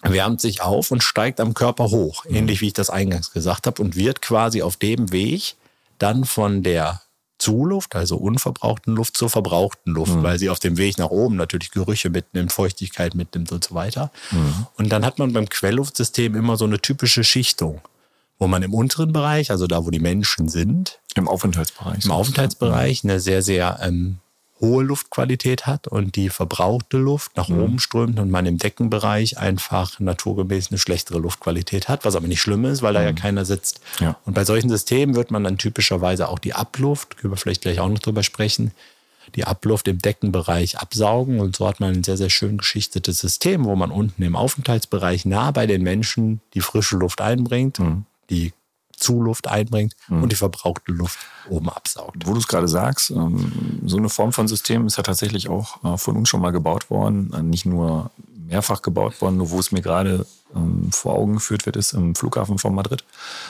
wärmt 0.02 0.42
sich 0.42 0.62
auf 0.62 0.92
und 0.92 1.04
steigt 1.04 1.40
am 1.40 1.54
Körper 1.54 1.86
hoch, 1.86 2.26
mhm. 2.26 2.36
ähnlich 2.36 2.62
wie 2.62 2.68
ich 2.68 2.74
das 2.74 2.90
eingangs 2.90 3.32
gesagt 3.32 3.68
habe, 3.68 3.82
und 3.82 3.96
wird 3.96 4.22
quasi 4.22 4.62
auf 4.62 4.78
dem 4.78 5.12
Weg 5.12 5.56
dann 5.98 6.26
von 6.26 6.64
der 6.64 7.02
Zuluft, 7.38 7.96
also 7.96 8.16
unverbrauchten 8.16 8.96
Luft 8.96 9.18
zur 9.18 9.30
verbrauchten 9.30 9.94
Luft, 9.94 10.16
mhm. 10.16 10.24
weil 10.24 10.40
sie 10.40 10.50
auf 10.50 10.60
dem 10.60 10.78
Weg 10.78 10.98
nach 10.98 11.10
oben 11.10 11.36
natürlich 11.36 11.72
Gerüche 11.72 12.10
mitnimmt, 12.10 12.54
Feuchtigkeit 12.54 13.14
mitnimmt 13.14 13.52
und 13.52 13.64
so 13.64 13.76
weiter. 13.76 14.12
Mhm. 14.32 14.68
Und 14.78 14.90
dann 14.90 15.06
hat 15.06 15.20
man 15.20 15.34
beim 15.34 15.50
Quellluftsystem 15.50 16.36
immer 16.36 16.56
so 16.56 16.66
eine 16.66 16.80
typische 16.80 17.24
Schichtung, 17.24 17.82
wo 18.40 18.48
man 18.48 18.64
im 18.64 18.74
unteren 18.74 19.12
Bereich, 19.12 19.52
also 19.52 19.68
da, 19.68 19.86
wo 19.86 19.90
die 19.90 20.00
Menschen 20.00 20.48
sind, 20.48 21.00
im 21.16 21.28
Aufenthaltsbereich, 21.28 22.06
im 22.06 22.12
Aufenthaltsbereich 22.12 23.04
eine 23.04 23.20
sehr, 23.20 23.42
sehr 23.42 23.80
ähm, 23.82 24.20
hohe 24.62 24.84
Luftqualität 24.84 25.68
hat 25.68 25.88
und 25.88 26.16
die 26.16 26.30
verbrauchte 26.30 26.98
Luft 26.98 27.36
nach 27.36 27.50
mhm. 27.50 27.60
oben 27.60 27.80
strömt 27.80 28.20
und 28.20 28.32
man 28.32 28.46
im 28.46 28.58
Deckenbereich 28.58 29.38
einfach 29.38 30.00
naturgemäß 30.00 30.72
eine 30.72 30.78
schlechtere 30.78 31.20
Luftqualität 31.20 31.90
hat, 31.90 32.06
was 32.06 32.16
aber 32.16 32.28
nicht 32.28 32.42
schlimm 32.42 32.64
ist, 32.66 32.82
weil 32.82 32.94
da 32.94 33.04
ja 33.04 33.12
mhm. 33.12 33.16
keiner 33.16 33.46
sitzt. 33.46 33.82
Ja. 34.00 34.18
Und 34.26 34.34
bei 34.34 34.46
solchen 34.46 34.70
Systemen 34.70 35.16
wird 35.16 35.30
man 35.30 35.44
dann 35.44 35.58
typischerweise 35.58 36.30
auch 36.30 36.40
die 36.40 36.54
Abluft, 36.54 37.18
können 37.18 37.34
wir 37.34 37.38
vielleicht 37.38 37.64
gleich 37.64 37.80
auch 37.80 37.90
noch 37.90 38.00
drüber 38.00 38.24
sprechen, 38.24 38.72
die 39.36 39.44
Abluft 39.44 39.88
im 39.88 40.00
Deckenbereich 40.00 40.78
absaugen. 40.78 41.40
Und 41.40 41.56
so 41.56 41.68
hat 41.68 41.80
man 41.82 41.94
ein 41.94 42.04
sehr, 42.04 42.18
sehr 42.18 42.30
schön 42.30 42.58
geschichtetes 42.58 43.20
System, 43.20 43.66
wo 43.66 43.76
man 43.76 43.92
unten 43.92 44.24
im 44.24 44.36
Aufenthaltsbereich 44.36 45.26
nah 45.26 45.52
bei 45.52 45.68
den 45.68 45.82
Menschen 45.82 46.40
die 46.54 46.62
frische 46.62 46.96
Luft 46.96 47.20
einbringt, 47.20 47.80
mhm. 47.80 48.06
die 48.30 48.54
Zuluft 48.98 49.48
einbringt 49.48 49.96
mhm. 50.08 50.24
und 50.24 50.32
die 50.32 50.36
verbrauchte 50.36 50.92
Luft 50.92 51.20
oben 51.50 51.70
absaugt. 51.70 52.25
Wo 52.25 52.34
du 52.34 52.40
es 52.40 52.48
gerade 52.48 52.68
sagst, 52.68 53.12
ähm, 53.12 53.82
so 53.86 53.98
eine 53.98 54.10
Form 54.10 54.32
von 54.32 54.48
System 54.48 54.88
ist 54.88 54.98
ja 54.98 55.04
tatsächlich 55.04 55.50
auch 55.50 55.84
äh, 55.84 55.98
von 55.98 56.16
uns 56.18 56.30
schon 56.30 56.42
mal 56.42 56.52
gebaut 56.52 56.90
worden. 56.90 57.34
Äh, 57.34 57.44
nicht 57.44 57.66
nur 57.66 58.12
mehrfach 58.48 58.82
gebaut 58.82 59.22
worden, 59.22 59.38
nur 59.38 59.52
wo 59.52 59.60
es 59.60 59.72
mir 59.72 59.82
gerade 59.82 60.25
ähm, 60.56 60.90
vor 60.92 61.16
Augen 61.16 61.36
geführt 61.36 61.66
wird, 61.66 61.76
ist 61.76 61.94
im 61.94 62.16
Flughafen 62.16 62.58
von 62.58 62.74
Madrid. 62.74 63.04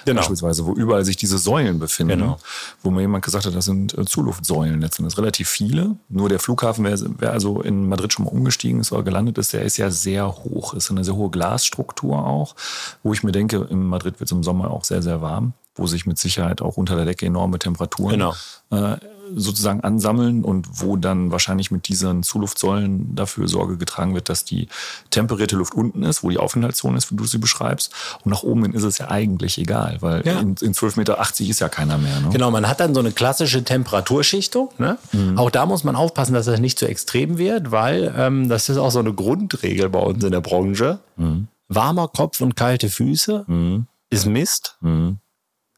Genau. 0.06 0.20
Beispielsweise, 0.20 0.66
wo 0.66 0.74
überall 0.74 1.06
sich 1.06 1.18
diese 1.18 1.38
Säulen 1.38 1.80
befinden. 1.80 2.20
Genau. 2.20 2.40
Wo 2.84 2.92
mir 2.92 3.02
jemand 3.02 3.24
gesagt 3.24 3.46
hat, 3.46 3.56
das 3.56 3.66
sind 3.66 3.98
äh, 3.98 4.06
Zuluftsäulen 4.06 4.82
letztendlich. 4.82 5.18
Relativ 5.18 5.50
viele. 5.50 5.96
Nur 6.10 6.30
der 6.30 6.40
Flughafen, 6.40 6.86
wer, 6.86 6.98
wer, 7.18 7.32
also 7.32 7.62
in 7.62 7.88
Madrid 7.88 8.14
schon 8.14 8.26
mal 8.26 8.32
umgestiegen 8.32 8.82
ist 8.82 8.92
oder 8.92 9.04
gelandet 9.04 9.38
ist, 9.38 9.54
der 9.54 9.64
ist 9.64 9.78
ja 9.78 9.90
sehr 9.90 10.28
hoch. 10.28 10.74
Ist 10.74 10.92
eine 10.92 11.04
sehr 11.04 11.16
hohe 11.16 11.30
Glasstruktur 11.30 12.26
auch, 12.26 12.56
wo 13.04 13.14
ich 13.14 13.24
mir 13.24 13.32
denke, 13.32 13.68
in 13.70 13.86
Madrid 13.86 14.20
wird 14.20 14.30
es 14.30 14.32
im 14.32 14.44
Sommer 14.44 14.72
auch 14.72 14.84
sehr, 14.84 15.02
sehr 15.02 15.22
warm 15.22 15.54
wo 15.76 15.88
sich 15.88 16.06
mit 16.06 16.18
Sicherheit 16.18 16.62
auch 16.62 16.78
unter 16.78 16.96
der 16.96 17.06
Decke 17.06 17.26
enorme 17.26 17.60
Temperaturen 17.60 18.12
genau. 18.12 18.34
äh, 18.72 18.98
sozusagen 19.36 19.82
ansammeln 19.82 20.44
und 20.44 20.68
wo 20.82 20.98
dann 20.98 21.32
wahrscheinlich 21.32 21.72
mit 21.72 21.88
diesen 21.88 22.24
Zuluftsäulen 22.24 23.16
dafür 23.16 23.48
Sorge 23.48 23.78
getragen 23.78 24.14
wird, 24.14 24.30
dass 24.30 24.46
die 24.46 24.68
temperierte 25.10 25.56
Luft 25.56 25.74
unten 25.74 26.04
ist, 26.04 26.24
wo 26.24 26.30
die 26.30 26.38
Aufenthaltszone 26.38 26.98
ist, 26.98 27.12
wie 27.12 27.16
du 27.16 27.26
sie 27.26 27.38
beschreibst. 27.38 27.92
Und 28.24 28.32
nach 28.32 28.44
oben 28.44 28.64
hin 28.64 28.74
ist 28.74 28.84
es 28.84 28.98
ja 28.98 29.10
eigentlich 29.10 29.58
egal, 29.58 29.98
weil 30.02 30.26
ja. 30.26 30.40
in, 30.40 30.56
in 30.62 30.74
12,80 30.74 30.98
Meter 30.98 31.20
ist 31.40 31.60
ja 31.60 31.70
keiner 31.70 31.98
mehr. 31.98 32.20
Ne? 32.20 32.30
Genau, 32.32 32.52
man 32.52 32.68
hat 32.68 32.80
dann 32.80 32.94
so 32.94 33.00
eine 33.00 33.12
klassische 33.12 33.64
Temperaturschichtung. 33.64 34.70
Ne? 34.78 34.98
Mhm. 35.12 35.38
Auch 35.38 35.50
da 35.50 35.66
muss 35.66 35.84
man 35.84 35.96
aufpassen, 35.96 36.34
dass 36.34 36.46
das 36.46 36.60
nicht 36.60 36.80
zu 36.80 36.88
extrem 36.88 37.38
wird, 37.38 37.72
weil 37.72 38.14
ähm, 38.18 38.50
das 38.50 38.70
ist 38.70 38.78
auch 38.78 38.92
so 38.92 39.00
eine 39.00 39.14
Grundregel 39.14 39.90
bei 39.90 40.00
uns 40.00 40.24
in 40.24 40.32
der 40.32 40.42
Branche. 40.42 41.00
Mhm. 41.18 41.48
Warmer 41.68 42.08
Kopf 42.08 42.42
und 42.42 42.56
kalte 42.56 42.90
Füße 42.90 43.46
mhm. 43.48 43.88
ist 44.10 44.26
Mist. 44.26 44.78
Mhm 44.82 45.20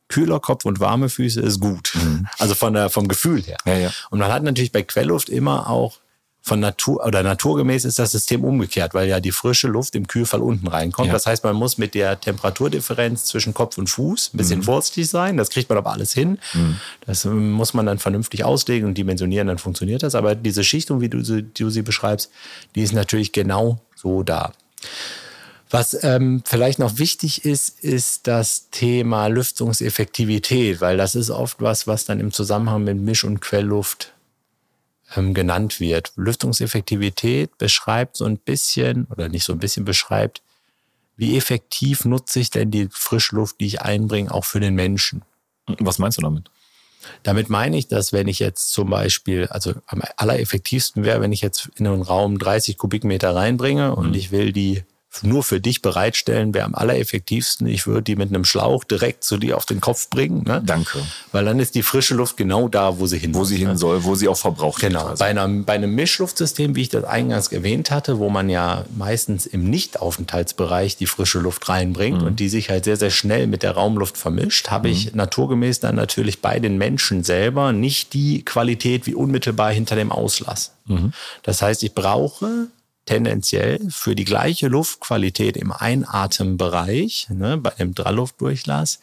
kühler 0.09 0.39
Kopf 0.39 0.65
und 0.65 0.79
warme 0.79 1.09
Füße 1.09 1.41
ist 1.41 1.59
gut. 1.59 1.91
Mhm. 1.95 2.27
Also 2.37 2.55
von 2.55 2.73
der, 2.73 2.89
vom 2.89 3.07
Gefühl 3.07 3.41
her. 3.41 3.57
Ja, 3.65 3.77
ja. 3.77 3.93
Und 4.09 4.19
man 4.19 4.31
hat 4.31 4.43
natürlich 4.43 4.71
bei 4.71 4.83
Quellluft 4.83 5.29
immer 5.29 5.69
auch 5.69 5.99
von 6.47 6.61
Natur 6.61 7.05
oder 7.05 7.23
naturgemäß 7.23 7.83
ist 7.83 7.99
das 7.99 8.13
System 8.13 8.45
umgekehrt, 8.45 8.93
weil 8.93 9.09
ja 9.09 9.19
die 9.19 9.33
frische 9.33 9.67
Luft 9.67 9.95
im 9.95 10.07
Kühlfall 10.07 10.41
unten 10.41 10.67
reinkommt. 10.67 11.07
Ja. 11.07 11.13
Das 11.13 11.27
heißt, 11.27 11.43
man 11.43 11.57
muss 11.57 11.77
mit 11.77 11.93
der 11.93 12.21
Temperaturdifferenz 12.21 13.25
zwischen 13.25 13.53
Kopf 13.53 13.77
und 13.77 13.89
Fuß 13.89 14.33
ein 14.33 14.37
bisschen 14.37 14.59
mhm. 14.59 14.63
vorsichtig 14.63 15.09
sein. 15.09 15.35
Das 15.35 15.49
kriegt 15.49 15.67
man 15.67 15.77
aber 15.77 15.91
alles 15.91 16.13
hin. 16.13 16.39
Mhm. 16.53 16.77
Das 17.05 17.25
muss 17.25 17.73
man 17.73 17.85
dann 17.85 17.99
vernünftig 17.99 18.45
auslegen 18.45 18.87
und 18.87 18.97
dimensionieren, 18.97 19.47
dann 19.47 19.57
funktioniert 19.57 20.03
das. 20.03 20.15
Aber 20.15 20.35
diese 20.35 20.63
Schichtung, 20.63 21.01
wie 21.01 21.09
du, 21.09 21.21
du 21.21 21.69
sie 21.69 21.81
beschreibst, 21.81 22.31
die 22.75 22.81
ist 22.81 22.93
natürlich 22.93 23.33
genau 23.33 23.81
so 23.95 24.23
da. 24.23 24.53
Was 25.69 26.01
ähm, 26.03 26.43
vielleicht 26.45 26.79
noch 26.79 26.97
wichtig 26.97 27.43
ist, 27.43 27.83
ist 27.83 28.27
das 28.27 28.69
Thema 28.69 29.27
Lüftungseffektivität, 29.27 30.79
weil 30.79 30.95
das 30.95 31.15
ist 31.15 31.29
oft 31.29 31.61
was, 31.61 31.87
was 31.87 32.05
dann 32.05 32.19
im 32.19 32.31
Zusammenhang 32.31 32.85
mit 32.85 32.97
Misch- 32.97 33.25
und 33.25 33.41
Quellluft 33.41 34.13
ähm, 35.15 35.33
genannt 35.33 35.79
wird. 35.79 36.13
Lüftungseffektivität 36.15 37.57
beschreibt 37.57 38.15
so 38.15 38.25
ein 38.25 38.37
bisschen, 38.37 39.07
oder 39.09 39.27
nicht 39.27 39.43
so 39.43 39.53
ein 39.53 39.59
bisschen 39.59 39.83
beschreibt, 39.83 40.41
wie 41.17 41.35
effektiv 41.35 42.05
nutze 42.05 42.39
ich 42.39 42.49
denn 42.49 42.71
die 42.71 42.87
Frischluft, 42.91 43.59
die 43.59 43.65
ich 43.65 43.81
einbringe, 43.81 44.33
auch 44.33 44.45
für 44.45 44.59
den 44.59 44.75
Menschen. 44.75 45.23
Was 45.79 45.99
meinst 45.99 46.17
du 46.17 46.21
damit? 46.21 46.49
Damit 47.23 47.49
meine 47.49 47.77
ich, 47.77 47.87
dass 47.87 48.13
wenn 48.13 48.27
ich 48.27 48.39
jetzt 48.39 48.71
zum 48.71 48.89
Beispiel, 48.89 49.47
also 49.47 49.73
am 49.87 50.01
allereffektivsten 50.17 51.03
wäre, 51.03 51.21
wenn 51.21 51.31
ich 51.31 51.41
jetzt 51.41 51.69
in 51.75 51.87
einen 51.87 52.01
Raum 52.01 52.37
30 52.37 52.77
Kubikmeter 52.77 53.35
reinbringe 53.35 53.95
und 53.95 54.09
mhm. 54.09 54.15
ich 54.15 54.31
will 54.31 54.53
die 54.53 54.83
nur 55.23 55.43
für 55.43 55.59
dich 55.59 55.81
bereitstellen, 55.81 56.53
wäre 56.53 56.65
am 56.65 56.75
allereffektivsten. 56.75 57.67
Ich 57.67 57.87
würde 57.87 58.03
die 58.03 58.15
mit 58.15 58.29
einem 58.29 58.45
Schlauch 58.45 58.83
direkt 58.83 59.23
zu 59.23 59.37
dir 59.37 59.57
auf 59.57 59.65
den 59.65 59.81
Kopf 59.81 60.09
bringen. 60.09 60.43
Ne? 60.45 60.61
Danke. 60.63 60.99
Weil 61.31 61.45
dann 61.45 61.59
ist 61.59 61.75
die 61.75 61.83
frische 61.83 62.13
Luft 62.13 62.37
genau 62.37 62.67
da, 62.67 62.99
wo 62.99 63.07
sie 63.07 63.17
hin 63.17 63.33
Wo 63.33 63.43
sie 63.43 63.57
hin 63.57 63.69
ne? 63.69 63.77
soll, 63.77 64.03
wo 64.03 64.15
sie 64.15 64.27
auch 64.27 64.37
verbraucht 64.37 64.81
wird. 64.81 64.93
Genau. 64.93 65.13
Bei 65.17 65.27
einem, 65.27 65.65
bei 65.65 65.73
einem 65.73 65.95
Mischluftsystem, 65.95 66.75
wie 66.75 66.83
ich 66.83 66.89
das 66.89 67.03
eingangs 67.03 67.47
erwähnt 67.47 67.89
hatte, 67.89 68.19
wo 68.19 68.29
man 68.29 68.49
ja 68.49 68.85
meistens 68.95 69.45
im 69.45 69.69
Nicht-Aufenthaltsbereich 69.69 70.97
die 70.97 71.07
frische 71.07 71.39
Luft 71.39 71.67
reinbringt 71.69 72.21
mhm. 72.21 72.27
und 72.27 72.39
die 72.39 72.49
sich 72.49 72.69
halt 72.69 72.83
sehr, 72.83 72.97
sehr 72.97 73.11
schnell 73.11 73.47
mit 73.47 73.63
der 73.63 73.71
Raumluft 73.71 74.17
vermischt, 74.17 74.69
habe 74.69 74.87
mhm. 74.87 74.93
ich 74.93 75.15
naturgemäß 75.15 75.79
dann 75.79 75.95
natürlich 75.95 76.41
bei 76.41 76.59
den 76.59 76.77
Menschen 76.77 77.23
selber 77.23 77.73
nicht 77.73 78.13
die 78.13 78.43
Qualität 78.45 79.07
wie 79.07 79.15
unmittelbar 79.15 79.71
hinter 79.71 79.95
dem 79.95 80.11
Auslass. 80.11 80.73
Mhm. 80.85 81.13
Das 81.43 81.61
heißt, 81.61 81.83
ich 81.83 81.93
brauche 81.93 82.67
tendenziell 83.07 83.79
für 83.89 84.15
die 84.15 84.25
gleiche 84.25 84.67
Luftqualität 84.67 85.57
im 85.57 85.71
Einatembereich, 85.71 87.27
ne, 87.29 87.57
bei 87.57 87.71
dem 87.71 87.95
Drallluftdurchlass, 87.95 88.99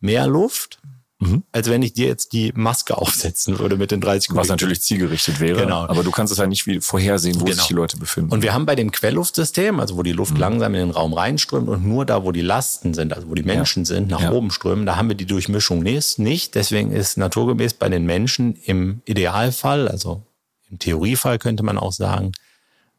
mehr 0.00 0.26
Luft, 0.26 0.78
mhm. 1.18 1.42
als 1.52 1.68
wenn 1.68 1.82
ich 1.82 1.94
dir 1.94 2.06
jetzt 2.06 2.32
die 2.32 2.52
Maske 2.54 2.96
aufsetzen 2.98 3.58
würde 3.58 3.76
mit 3.76 3.90
den 3.90 4.00
30 4.00 4.34
Was 4.34 4.48
natürlich 4.48 4.82
zielgerichtet 4.82 5.40
wäre. 5.40 5.62
Genau. 5.62 5.86
Aber 5.86 6.04
du 6.04 6.10
kannst 6.10 6.32
es 6.32 6.38
ja 6.38 6.46
nicht 6.46 6.66
wie 6.66 6.80
vorhersehen, 6.80 7.40
wo 7.40 7.44
genau. 7.44 7.56
sich 7.56 7.66
die 7.66 7.74
Leute 7.74 7.96
befinden. 7.96 8.30
Und 8.30 8.42
wir 8.42 8.52
haben 8.52 8.66
bei 8.66 8.76
dem 8.76 8.92
Quellluftsystem, 8.92 9.80
also 9.80 9.96
wo 9.96 10.02
die 10.02 10.12
Luft 10.12 10.34
mhm. 10.34 10.40
langsam 10.40 10.74
in 10.74 10.80
den 10.80 10.90
Raum 10.90 11.14
reinströmt 11.14 11.68
und 11.68 11.84
nur 11.84 12.04
da, 12.04 12.24
wo 12.24 12.32
die 12.32 12.42
Lasten 12.42 12.94
sind, 12.94 13.14
also 13.14 13.28
wo 13.28 13.34
die 13.34 13.42
Menschen 13.42 13.84
ja. 13.84 13.86
sind, 13.86 14.08
nach 14.08 14.20
ja. 14.20 14.32
oben 14.32 14.50
strömen, 14.50 14.86
da 14.86 14.96
haben 14.96 15.08
wir 15.08 15.16
die 15.16 15.26
Durchmischung 15.26 15.82
nicht. 15.82 16.54
Deswegen 16.54 16.92
ist 16.92 17.16
naturgemäß 17.16 17.74
bei 17.74 17.88
den 17.88 18.04
Menschen 18.04 18.54
im 18.54 19.00
Idealfall, 19.06 19.88
also 19.88 20.22
im 20.70 20.78
Theoriefall 20.78 21.38
könnte 21.38 21.62
man 21.62 21.78
auch 21.78 21.92
sagen, 21.92 22.32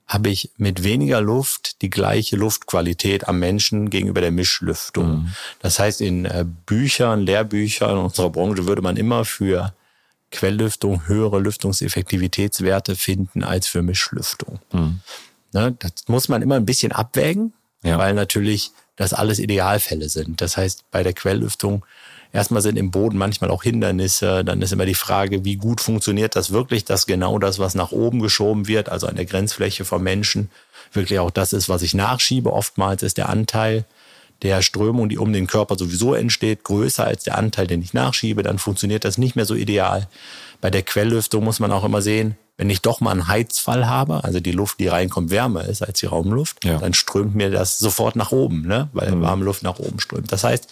habe 0.07 0.29
ich 0.29 0.51
mit 0.57 0.83
weniger 0.83 1.19
Luft 1.21 1.81
die 1.81 1.89
gleiche 1.89 2.37
Luftqualität 2.37 3.27
am 3.27 3.39
Menschen 3.39 3.89
gegenüber 3.89 4.21
der 4.21 4.31
Mischlüftung. 4.31 5.07
Mhm. 5.09 5.33
Das 5.59 5.79
heißt, 5.79 5.99
in 6.01 6.25
äh, 6.25 6.45
Büchern, 6.65 7.21
Lehrbüchern 7.21 7.97
unserer 7.97 8.29
Branche 8.29 8.65
würde 8.67 8.81
man 8.81 8.95
immer 8.95 9.25
für 9.25 9.73
Quelllüftung 10.31 11.07
höhere 11.07 11.39
Lüftungseffektivitätswerte 11.39 12.95
finden 12.95 13.43
als 13.43 13.67
für 13.67 13.81
Mischlüftung. 13.81 14.59
Mhm. 14.71 15.01
Ne? 15.53 15.75
Das 15.79 15.91
muss 16.07 16.29
man 16.29 16.41
immer 16.41 16.55
ein 16.55 16.65
bisschen 16.65 16.91
abwägen, 16.91 17.53
Ja. 17.83 17.97
weil 17.97 18.13
natürlich 18.13 18.71
das 18.95 19.13
alles 19.13 19.39
Idealfälle 19.39 20.09
sind. 20.09 20.41
Das 20.41 20.57
heißt, 20.57 20.89
bei 20.91 21.03
der 21.03 21.13
Quelllüftung 21.13 21.85
erstmal 22.37 22.61
sind 22.61 22.77
im 22.77 22.91
Boden 22.91 23.17
manchmal 23.17 23.49
auch 23.49 23.63
Hindernisse. 23.63 24.45
Dann 24.45 24.61
ist 24.61 24.71
immer 24.71 24.85
die 24.85 24.93
Frage, 24.93 25.43
wie 25.43 25.55
gut 25.55 25.81
funktioniert 25.81 26.35
das 26.35 26.51
wirklich, 26.51 26.85
dass 26.85 27.07
genau 27.07 27.39
das, 27.39 27.57
was 27.57 27.73
nach 27.73 27.91
oben 27.91 28.21
geschoben 28.21 28.67
wird, 28.67 28.89
also 28.89 29.07
an 29.07 29.15
der 29.15 29.25
Grenzfläche 29.25 29.85
vom 29.85 30.03
Menschen, 30.03 30.51
wirklich 30.93 31.17
auch 31.17 31.31
das 31.31 31.51
ist, 31.51 31.67
was 31.67 31.81
ich 31.81 31.95
nachschiebe. 31.95 32.53
Oftmals 32.53 33.01
ist 33.01 33.17
der 33.17 33.29
Anteil 33.29 33.85
der 34.43 34.61
Strömung, 34.61 35.09
die 35.09 35.17
um 35.17 35.33
den 35.33 35.47
Körper 35.47 35.77
sowieso 35.79 36.13
entsteht, 36.13 36.63
größer 36.63 37.03
als 37.03 37.23
der 37.23 37.39
Anteil, 37.39 37.65
den 37.65 37.81
ich 37.81 37.95
nachschiebe, 37.95 38.43
dann 38.43 38.59
funktioniert 38.59 39.03
das 39.03 39.17
nicht 39.17 39.35
mehr 39.35 39.45
so 39.45 39.55
ideal. 39.55 40.07
Bei 40.61 40.69
der 40.69 40.83
Quelllüftung 40.83 41.43
muss 41.43 41.59
man 41.59 41.71
auch 41.71 41.83
immer 41.83 42.03
sehen, 42.03 42.37
wenn 42.57 42.69
ich 42.69 42.81
doch 42.81 42.99
mal 43.01 43.11
einen 43.11 43.27
Heizfall 43.27 43.87
habe, 43.87 44.23
also 44.23 44.39
die 44.39 44.51
Luft, 44.51 44.79
die 44.79 44.87
reinkommt, 44.87 45.29
wärmer 45.29 45.65
ist 45.65 45.83
als 45.83 45.99
die 45.99 46.07
Raumluft, 46.07 46.65
Ja. 46.65 46.79
dann 46.79 46.93
strömt 46.93 47.35
mir 47.35 47.51
das 47.51 47.77
sofort 47.77 48.15
nach 48.15 48.31
oben, 48.31 48.63
ne? 48.67 48.89
weil 48.93 49.21
warme 49.21 49.45
Luft 49.45 49.61
nach 49.63 49.77
oben 49.79 49.99
strömt. 49.99 50.31
Das 50.31 50.43
heißt, 50.43 50.67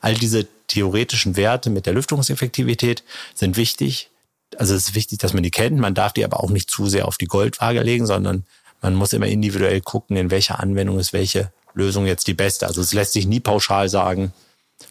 all 0.00 0.14
diese 0.14 0.46
theoretischen 0.66 1.36
Werte 1.36 1.70
mit 1.70 1.86
der 1.86 1.92
Lüftungseffektivität 1.94 3.04
sind 3.34 3.56
wichtig. 3.56 4.10
Also 4.56 4.74
es 4.74 4.88
ist 4.88 4.94
wichtig, 4.94 5.18
dass 5.18 5.32
man 5.32 5.42
die 5.42 5.50
kennt. 5.50 5.78
Man 5.78 5.94
darf 5.94 6.12
die 6.12 6.24
aber 6.24 6.42
auch 6.42 6.50
nicht 6.50 6.70
zu 6.70 6.86
sehr 6.88 7.06
auf 7.06 7.16
die 7.18 7.26
Goldwaage 7.26 7.82
legen, 7.82 8.06
sondern 8.06 8.44
man 8.82 8.94
muss 8.94 9.12
immer 9.12 9.26
individuell 9.26 9.80
gucken, 9.80 10.16
in 10.16 10.30
welcher 10.30 10.60
Anwendung 10.60 10.98
ist 10.98 11.12
welche 11.12 11.52
Lösung 11.74 12.06
jetzt 12.06 12.26
die 12.26 12.34
beste. 12.34 12.66
Also 12.66 12.80
es 12.80 12.92
lässt 12.92 13.12
sich 13.12 13.26
nie 13.26 13.40
pauschal 13.40 13.88
sagen, 13.88 14.32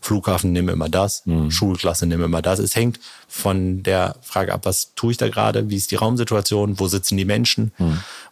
Flughafen 0.02 0.52
nimm 0.52 0.70
immer 0.70 0.90
das, 0.90 1.24
Schulklasse 1.50 2.06
nimm 2.06 2.22
immer 2.24 2.42
das. 2.42 2.60
Es 2.60 2.76
hängt 2.76 3.00
von 3.28 3.84
der 3.84 4.16
Frage 4.22 4.54
ab, 4.54 4.62
was 4.64 4.94
tue 4.96 5.12
ich 5.12 5.18
da 5.18 5.30
gerade, 5.30 5.70
wie 5.70 5.76
ist 5.78 5.92
die 5.92 5.96
Raumsituation, 5.96 6.80
wo 6.80 6.88
sitzen 6.88 7.18
die 7.18 7.26
Menschen 7.26 7.72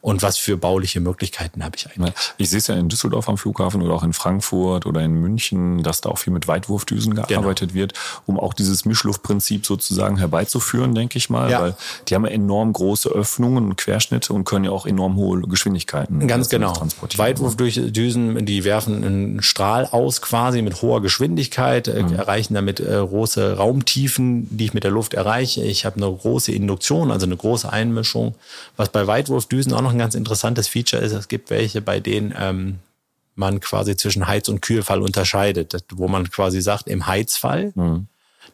und 0.05 0.21
was 0.21 0.37
für 0.37 0.55
bauliche 0.55 0.99
Möglichkeiten 0.99 1.63
habe 1.63 1.77
ich 1.77 1.87
eigentlich. 1.87 2.13
Ich 2.37 2.51
sehe 2.51 2.59
es 2.59 2.67
ja 2.67 2.75
in 2.75 2.89
Düsseldorf 2.89 3.27
am 3.27 3.39
Flughafen 3.39 3.81
oder 3.81 3.95
auch 3.95 4.03
in 4.03 4.13
Frankfurt 4.13 4.85
oder 4.85 5.01
in 5.01 5.15
München, 5.15 5.81
dass 5.81 6.01
da 6.01 6.09
auch 6.09 6.19
viel 6.19 6.31
mit 6.31 6.47
Weitwurfdüsen 6.47 7.15
gearbeitet 7.15 7.73
wird, 7.73 7.93
um 8.27 8.39
auch 8.39 8.53
dieses 8.53 8.85
Mischluftprinzip 8.85 9.65
sozusagen 9.65 10.17
herbeizuführen, 10.17 10.93
denke 10.93 11.17
ich 11.17 11.31
mal. 11.31 11.49
Ja. 11.49 11.59
Weil 11.59 11.75
die 12.07 12.13
haben 12.13 12.23
ja 12.23 12.29
enorm 12.29 12.71
große 12.71 13.09
Öffnungen 13.09 13.65
und 13.65 13.77
Querschnitte 13.77 14.31
und 14.31 14.45
können 14.45 14.65
ja 14.65 14.69
auch 14.69 14.85
enorm 14.85 15.15
hohe 15.15 15.41
Geschwindigkeiten 15.41 16.19
Ganz 16.19 16.51
letztendlich 16.51 16.69
genau. 16.69 16.79
transportieren. 16.79 17.25
Weitwurfdüsen, 17.25 18.45
die 18.45 18.63
werfen 18.63 19.03
einen 19.03 19.41
Strahl 19.41 19.87
aus 19.87 20.21
quasi 20.21 20.61
mit 20.61 20.83
hoher 20.83 21.01
Geschwindigkeit, 21.01 21.87
äh, 21.87 22.01
erreichen 22.15 22.53
damit 22.53 22.79
äh, 22.79 22.83
große 22.83 23.57
Raumtiefen, 23.57 24.55
die 24.55 24.65
ich 24.65 24.75
mit 24.75 24.83
der 24.83 24.91
Luft 24.91 25.15
erreiche. 25.15 25.63
Ich 25.63 25.83
habe 25.83 25.95
eine 25.95 26.15
große 26.15 26.51
Induktion, 26.51 27.09
also 27.09 27.25
eine 27.25 27.37
große 27.37 27.73
Einmischung. 27.73 28.35
Was 28.77 28.89
bei 28.89 29.07
Weitwurfdüsen 29.07 29.73
auch 29.73 29.81
noch 29.81 29.94
ein 29.95 29.99
ganz 29.99 30.15
interessantes 30.15 30.67
Feature 30.67 31.01
ist, 31.01 31.13
es 31.13 31.27
gibt 31.27 31.49
welche, 31.49 31.81
bei 31.81 31.99
denen 31.99 32.33
ähm, 32.37 32.79
man 33.35 33.59
quasi 33.59 33.97
zwischen 33.97 34.27
Heiz- 34.27 34.49
und 34.49 34.61
Kühlfall 34.61 35.01
unterscheidet, 35.01 35.83
wo 35.93 36.07
man 36.07 36.29
quasi 36.29 36.61
sagt, 36.61 36.87
im 36.87 37.07
Heizfall, 37.07 37.73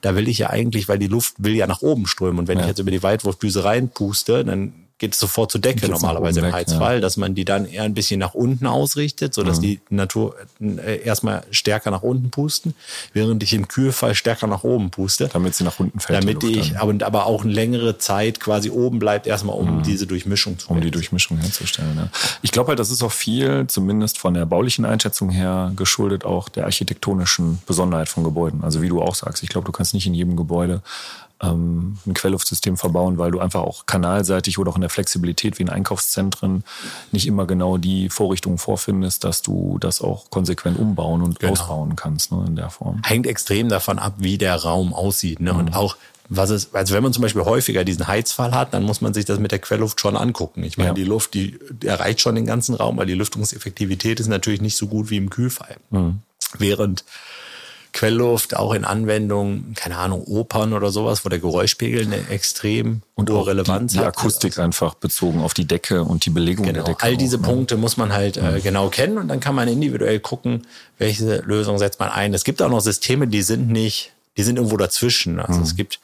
da 0.02 0.16
will 0.16 0.28
ich 0.28 0.40
ja 0.40 0.50
eigentlich, 0.50 0.88
weil 0.88 1.00
die 1.00 1.08
Luft 1.08 1.36
will 1.38 1.56
ja 1.56 1.68
nach 1.68 1.82
oben 1.82 2.08
strömen. 2.08 2.40
Und 2.40 2.48
wenn 2.48 2.60
ich 2.60 2.66
jetzt 2.66 2.80
über 2.80 2.92
die 2.92 3.04
Weitwurfdüse 3.04 3.64
reinpuste, 3.64 4.44
dann 4.44 4.81
geht 5.02 5.14
es 5.14 5.20
sofort 5.20 5.52
zur 5.52 5.60
Decke 5.60 5.88
Geht's 5.88 5.90
normalerweise 5.90 6.42
im 6.42 6.46
weg, 6.46 6.54
Heizfall, 6.54 7.02
dass 7.02 7.18
man 7.18 7.34
die 7.34 7.44
dann 7.44 7.66
eher 7.66 7.82
ein 7.82 7.96
bisschen 7.96 8.20
nach 8.20 8.36
unten 8.36 8.68
ausrichtet, 8.68 9.34
sodass 9.34 9.60
die 9.60 9.82
Natur 9.90 10.36
äh, 10.62 11.02
erstmal 11.02 11.44
stärker 11.50 11.90
nach 11.90 12.04
unten 12.04 12.30
pusten, 12.30 12.76
während 13.12 13.42
ich 13.42 13.54
im 13.54 13.68
Kühlfall 13.68 14.14
stärker 14.14 14.46
nach 14.46 14.64
oben 14.64 14.92
puste. 14.92 15.28
Damit 15.34 15.56
sie 15.56 15.64
nach 15.64 15.80
unten 15.80 16.00
fällt. 16.00 16.22
Damit 16.22 16.44
die 16.44 16.60
ich 16.60 16.78
aber, 16.78 16.94
aber 17.04 17.26
auch 17.26 17.44
eine 17.44 17.52
längere 17.52 17.98
Zeit 17.98 18.40
quasi 18.40 18.70
oben 18.70 19.00
bleibt, 19.00 19.26
erstmal 19.26 19.58
um 19.58 19.82
diese 19.82 20.06
Durchmischung 20.06 20.60
zu 20.60 20.70
um 20.70 20.76
die 20.76 20.82
realisieren. 20.82 21.02
Durchmischung 21.02 21.38
herzustellen. 21.40 21.94
Ja. 21.96 22.08
Ich 22.44 22.52
glaube 22.52 22.70
halt, 22.70 22.78
das 22.78 22.92
ist 22.92 23.02
auch 23.02 23.12
viel, 23.12 23.66
zumindest 23.68 24.20
von 24.20 24.36
der 24.36 24.46
baulichen 24.46 24.86
Einschätzung 24.86 25.32
her, 25.32 25.72
geschuldet 25.76 26.26
auch 26.26 26.48
der 26.48 26.66
architektonischen 26.66 27.60
Besonderheit 27.66 28.08
von 28.08 28.24
Gebäuden. 28.24 28.64
Also 28.64 28.84
wie 28.84 28.90
du 28.90 29.02
auch 29.02 29.16
sagst, 29.16 29.42
ich 29.42 29.50
glaube, 29.50 29.66
du 29.66 29.72
kannst 29.72 29.96
nicht 29.96 30.06
in 30.06 30.14
jedem 30.14 30.36
Gebäude 30.36 30.84
ähm, 31.42 31.98
ein 32.06 32.14
Quellluftsystem 32.14 32.78
verbauen, 32.78 33.18
weil 33.18 33.32
du 33.32 33.40
einfach 33.40 33.62
auch 33.62 33.86
kanalseitig 33.86 34.58
oder 34.60 34.72
auch 34.72 34.76
in 34.76 34.82
der 34.82 34.90
Flexibilität 34.90 35.58
wie 35.58 35.64
in 35.64 35.70
Einkaufszentren 35.70 36.64
nicht 37.12 37.26
immer 37.28 37.46
genau 37.46 37.78
die 37.78 38.10
Vorrichtungen 38.10 38.58
vorfindest, 38.58 39.24
dass 39.24 39.42
du 39.42 39.78
das 39.80 40.02
auch 40.02 40.30
konsequent 40.30 40.78
umbauen 40.78 41.22
und 41.22 41.40
Genau. 41.40 41.54
ausbauen 41.54 41.96
kannst 41.96 42.32
ne, 42.32 42.44
in 42.48 42.56
der 42.56 42.70
Form. 42.70 43.02
hängt 43.04 43.26
extrem 43.28 43.70
davon 43.70 43.98
ab, 44.00 44.14
wie 44.18 44.38
der 44.38 44.56
Raum 44.56 44.94
aussieht. 44.94 45.40
Ne? 45.40 45.54
Und 45.54 45.76
auch, 45.76 45.96
was 46.30 46.50
es, 46.50 46.74
also 46.74 46.94
wenn 46.94 47.04
man 47.04 47.12
zum 47.12 47.24
Beispiel 47.24 47.42
häufiger 47.44 47.84
diesen 47.84 48.08
Heizfall 48.08 48.54
hat, 48.54 48.74
dann 48.74 48.84
muss 48.84 49.02
man 49.02 49.14
sich 49.14 49.26
das 49.26 49.40
mit 49.40 49.52
der 49.52 49.60
Quellluft 49.60 50.00
schon 50.00 50.16
angucken. 50.16 50.64
Ich 50.64 50.78
meine, 50.78 50.90
Ja. 50.90 50.94
die 50.94 51.04
Luft, 51.04 51.34
die, 51.34 51.58
die 51.72 51.88
erreicht 51.88 52.22
schon 52.22 52.36
den 52.36 52.46
ganzen 52.46 52.76
Raum, 52.76 52.98
weil 52.98 53.06
die 53.08 53.16
Lüftungseffektivität 53.16 54.20
ist 54.20 54.28
natürlich 54.28 54.62
nicht 54.62 54.78
so 54.78 54.88
gut 54.88 55.10
wie 55.10 55.18
im 55.18 55.30
Kühlfall. 55.30 55.76
Während 56.58 57.04
Quellluft 57.94 58.56
auch 58.56 58.74
in 58.74 58.86
Anwendung, 58.86 59.74
keine 59.76 59.98
Ahnung, 59.98 60.24
Opern 60.26 60.74
oder 60.74 60.92
sowas, 60.92 61.26
wo 61.26 61.30
der 61.30 61.40
Geräuschpegel 61.40 62.06
eine 62.06 62.30
extrem 62.30 63.02
hohe 63.20 63.34
auch 63.34 63.48
Relevanz 63.48 63.92
die, 63.92 63.98
die 64.00 64.06
hat. 64.06 64.18
Akustik 64.18 64.58
einfach 64.60 64.94
bezogen 64.96 65.42
auf 65.42 65.54
die 65.54 65.66
Decke 65.66 66.04
und 66.04 66.26
die 66.26 66.30
Belegung 66.30 66.66
Genau. 66.66 66.76
der 66.78 66.84
Decke. 66.86 67.04
All 67.04 67.18
diese 67.18 67.38
auch, 67.38 67.42
ne? 67.42 67.48
Punkte 67.48 67.78
muss 67.78 67.98
man 67.98 68.14
halt 68.14 68.38
äh, 68.38 68.62
genau 68.62 68.90
kennen 68.90 69.18
und 69.18 69.28
dann 69.28 69.40
kann 69.40 69.56
man 69.56 69.68
individuell 69.68 70.20
gucken, 70.20 70.66
welche 70.98 71.38
Lösung 71.42 71.78
setzt 71.78 72.00
man 72.00 72.10
ein. 72.10 72.34
Es 72.34 72.44
gibt 72.44 72.62
auch 72.62 72.70
noch 72.70 72.82
Systeme, 72.82 73.28
die 73.28 73.42
sind 73.42 73.70
nicht, 73.70 74.14
die 74.38 74.44
sind 74.44 74.56
irgendwo 74.58 74.78
dazwischen. 74.78 75.40
Also 75.40 75.62
es 75.62 75.76
gibt 75.76 76.00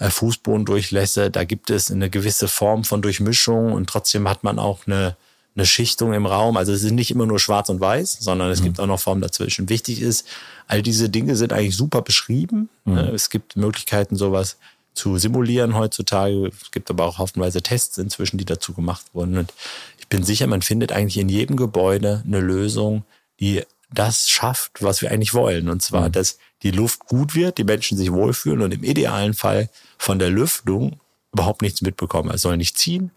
äh, 0.00 0.10
Fußbodendurchlässe, 0.10 1.30
da 1.30 1.44
gibt 1.44 1.70
es 1.70 1.90
eine 1.90 2.10
gewisse 2.10 2.48
Form 2.48 2.84
von 2.84 3.02
Durchmischung 3.02 3.72
und 3.72 3.88
trotzdem 3.88 4.28
hat 4.28 4.42
man 4.44 4.58
auch 4.58 4.86
eine, 4.86 5.16
eine 5.60 5.66
Schichtung 5.66 6.14
im 6.14 6.26
Raum. 6.26 6.56
Also 6.56 6.72
es 6.72 6.82
ist 6.82 6.92
nicht 6.92 7.10
immer 7.10 7.26
nur 7.26 7.38
schwarz 7.38 7.68
und 7.68 7.80
weiß, 7.80 8.18
sondern 8.20 8.50
es 8.50 8.62
gibt 8.62 8.80
auch 8.80 8.86
noch 8.86 8.98
Formen 8.98 9.20
dazwischen. 9.20 9.68
Wichtig 9.68 10.00
ist, 10.00 10.26
all 10.66 10.82
diese 10.82 11.10
Dinge 11.10 11.36
sind 11.36 11.52
eigentlich 11.52 11.76
super 11.76 12.00
beschrieben. 12.02 12.70
Äh, 12.86 13.10
Es 13.14 13.28
gibt 13.28 13.56
Möglichkeiten, 13.56 14.16
sowas 14.16 14.56
zu 14.94 15.18
simulieren 15.18 15.74
heutzutage. 15.74 16.48
Es 16.48 16.70
gibt 16.70 16.90
aber 16.90 17.04
auch 17.04 17.18
haufenweise 17.18 17.62
Tests 17.62 17.98
inzwischen, 17.98 18.38
die 18.38 18.46
dazu 18.46 18.72
gemacht 18.72 19.04
wurden. 19.12 19.36
Und 19.36 19.52
ich 19.98 20.08
bin 20.08 20.24
sicher, 20.24 20.46
man 20.46 20.62
findet 20.62 20.92
eigentlich 20.92 21.18
in 21.18 21.28
jedem 21.28 21.56
Gebäude 21.56 22.22
eine 22.26 22.40
Lösung, 22.40 23.04
die 23.38 23.62
das 23.92 24.28
schafft, 24.30 24.82
was 24.82 25.02
wir 25.02 25.10
eigentlich 25.10 25.34
wollen. 25.34 25.68
Und 25.68 25.82
zwar, 25.82 26.08
dass 26.10 26.38
die 26.62 26.70
Luft 26.70 27.06
gut 27.06 27.34
wird, 27.34 27.58
die 27.58 27.64
Menschen 27.64 27.98
sich 27.98 28.10
wohlfühlen 28.12 28.62
und 28.62 28.72
im 28.72 28.84
idealen 28.84 29.34
Fall 29.34 29.68
von 29.98 30.18
der 30.18 30.30
Lüftung 30.30 31.00
überhaupt 31.32 31.62
nichts 31.62 31.82
mitbekommen. 31.82 32.30
Es 32.32 32.42
soll 32.42 32.56
nicht 32.56 32.78
ziehen, 32.78 33.10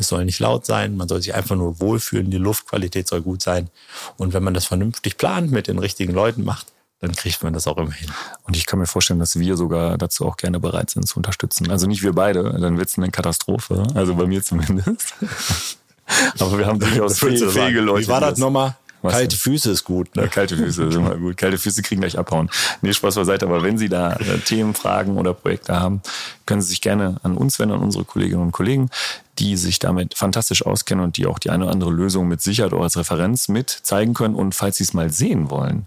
es 0.00 0.08
soll 0.08 0.24
nicht 0.24 0.40
laut 0.40 0.66
sein, 0.66 0.96
man 0.96 1.08
soll 1.08 1.22
sich 1.22 1.34
einfach 1.34 1.56
nur 1.56 1.80
wohlfühlen, 1.80 2.30
die 2.30 2.38
Luftqualität 2.38 3.06
soll 3.08 3.22
gut 3.22 3.42
sein. 3.42 3.68
Und 4.16 4.32
wenn 4.32 4.42
man 4.42 4.54
das 4.54 4.64
vernünftig 4.64 5.16
plant, 5.16 5.50
mit 5.50 5.68
den 5.68 5.78
richtigen 5.78 6.12
Leuten 6.12 6.44
macht, 6.44 6.66
dann 7.00 7.12
kriegt 7.12 7.42
man 7.42 7.52
das 7.52 7.66
auch 7.66 7.78
immer 7.78 7.92
hin. 7.92 8.10
Und 8.44 8.56
ich 8.56 8.66
kann 8.66 8.78
mir 8.78 8.86
vorstellen, 8.86 9.20
dass 9.20 9.38
wir 9.38 9.56
sogar 9.56 9.96
dazu 9.96 10.26
auch 10.26 10.36
gerne 10.36 10.60
bereit 10.60 10.90
sind 10.90 11.08
zu 11.08 11.16
unterstützen. 11.16 11.70
Also 11.70 11.86
nicht 11.86 12.02
wir 12.02 12.12
beide, 12.12 12.42
dann 12.60 12.76
wird 12.76 12.88
es 12.88 12.98
eine 12.98 13.10
Katastrophe. 13.10 13.86
Also 13.94 14.14
bei 14.14 14.26
mir 14.26 14.42
zumindest. 14.42 15.14
Aber 16.38 16.58
wir 16.58 16.66
haben 16.66 16.78
durchaus 16.80 17.18
du 17.18 17.50
fähige? 17.50 17.80
Leute. 17.80 18.06
Wie 18.06 18.10
war 18.10 18.20
das 18.20 18.38
nochmal? 18.38 18.76
Was 19.02 19.12
Kalte 19.14 19.28
denn? 19.28 19.38
Füße 19.38 19.70
ist 19.70 19.84
gut. 19.84 20.08
Ja, 20.14 20.22
Ne? 20.22 20.28
kalte 20.28 20.56
Füße 20.56 20.84
ist 20.84 20.94
immer 20.94 21.16
gut. 21.16 21.36
Kalte 21.36 21.58
Füße 21.58 21.82
kriegen 21.82 22.00
gleich 22.00 22.18
abhauen. 22.18 22.50
Nee, 22.82 22.92
Spaß 22.92 23.14
beiseite. 23.14 23.46
Aber 23.46 23.62
wenn 23.62 23.78
Sie 23.78 23.88
da 23.88 24.12
äh, 24.14 24.38
Themen, 24.44 24.74
Fragen 24.74 25.16
oder 25.16 25.32
Projekte 25.34 25.78
haben, 25.80 26.02
können 26.46 26.60
Sie 26.60 26.68
sich 26.68 26.80
gerne 26.80 27.16
an 27.22 27.36
uns 27.36 27.58
wenden, 27.58 27.74
an 27.76 27.80
unsere 27.82 28.04
Kolleginnen 28.04 28.42
und 28.42 28.52
Kollegen, 28.52 28.90
die 29.38 29.56
sich 29.56 29.78
damit 29.78 30.14
fantastisch 30.14 30.64
auskennen 30.66 31.02
und 31.04 31.16
die 31.16 31.26
auch 31.26 31.38
die 31.38 31.50
eine 31.50 31.64
oder 31.64 31.72
andere 31.72 31.90
Lösung 31.92 32.28
mit 32.28 32.42
Sicherheit 32.42 32.72
auch 32.74 32.82
als 32.82 32.96
Referenz 32.98 33.48
mit 33.48 33.70
zeigen 33.70 34.12
können. 34.14 34.34
Und 34.34 34.54
falls 34.54 34.76
Sie 34.76 34.84
es 34.84 34.92
mal 34.92 35.10
sehen 35.10 35.50
wollen, 35.50 35.86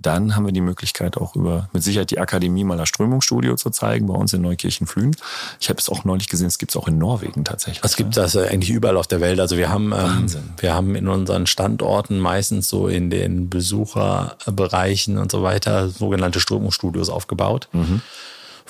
dann 0.00 0.36
haben 0.36 0.46
wir 0.46 0.52
die 0.52 0.60
Möglichkeit 0.60 1.16
auch 1.16 1.34
über 1.34 1.68
mit 1.72 1.82
Sicherheit 1.82 2.10
die 2.10 2.18
Akademie 2.18 2.64
mal 2.64 2.76
das 2.76 2.88
Strömungsstudio 2.88 3.56
zu 3.56 3.70
zeigen 3.70 4.06
bei 4.06 4.14
uns 4.14 4.32
in 4.32 4.42
Neukirchen-Flühen. 4.42 5.16
Ich 5.60 5.68
habe 5.68 5.78
es 5.78 5.88
auch 5.88 6.04
neulich 6.04 6.28
gesehen, 6.28 6.46
es 6.46 6.58
gibt 6.58 6.72
es 6.72 6.76
auch 6.76 6.88
in 6.88 6.98
Norwegen 6.98 7.44
tatsächlich. 7.44 7.84
Es 7.84 7.96
gibt 7.96 8.16
das 8.16 8.36
eigentlich 8.36 8.70
überall 8.70 8.96
auf 8.96 9.06
der 9.06 9.20
Welt. 9.20 9.40
Also 9.40 9.56
wir 9.56 9.68
haben, 9.68 9.92
ähm, 9.92 10.26
wir 10.58 10.74
haben 10.74 10.94
in 10.94 11.08
unseren 11.08 11.46
Standorten 11.46 12.18
meistens 12.18 12.68
so 12.68 12.88
in 12.88 13.10
den 13.10 13.50
Besucherbereichen 13.50 15.18
und 15.18 15.30
so 15.30 15.42
weiter 15.42 15.88
sogenannte 15.88 16.40
Strömungsstudios 16.40 17.08
aufgebaut. 17.08 17.68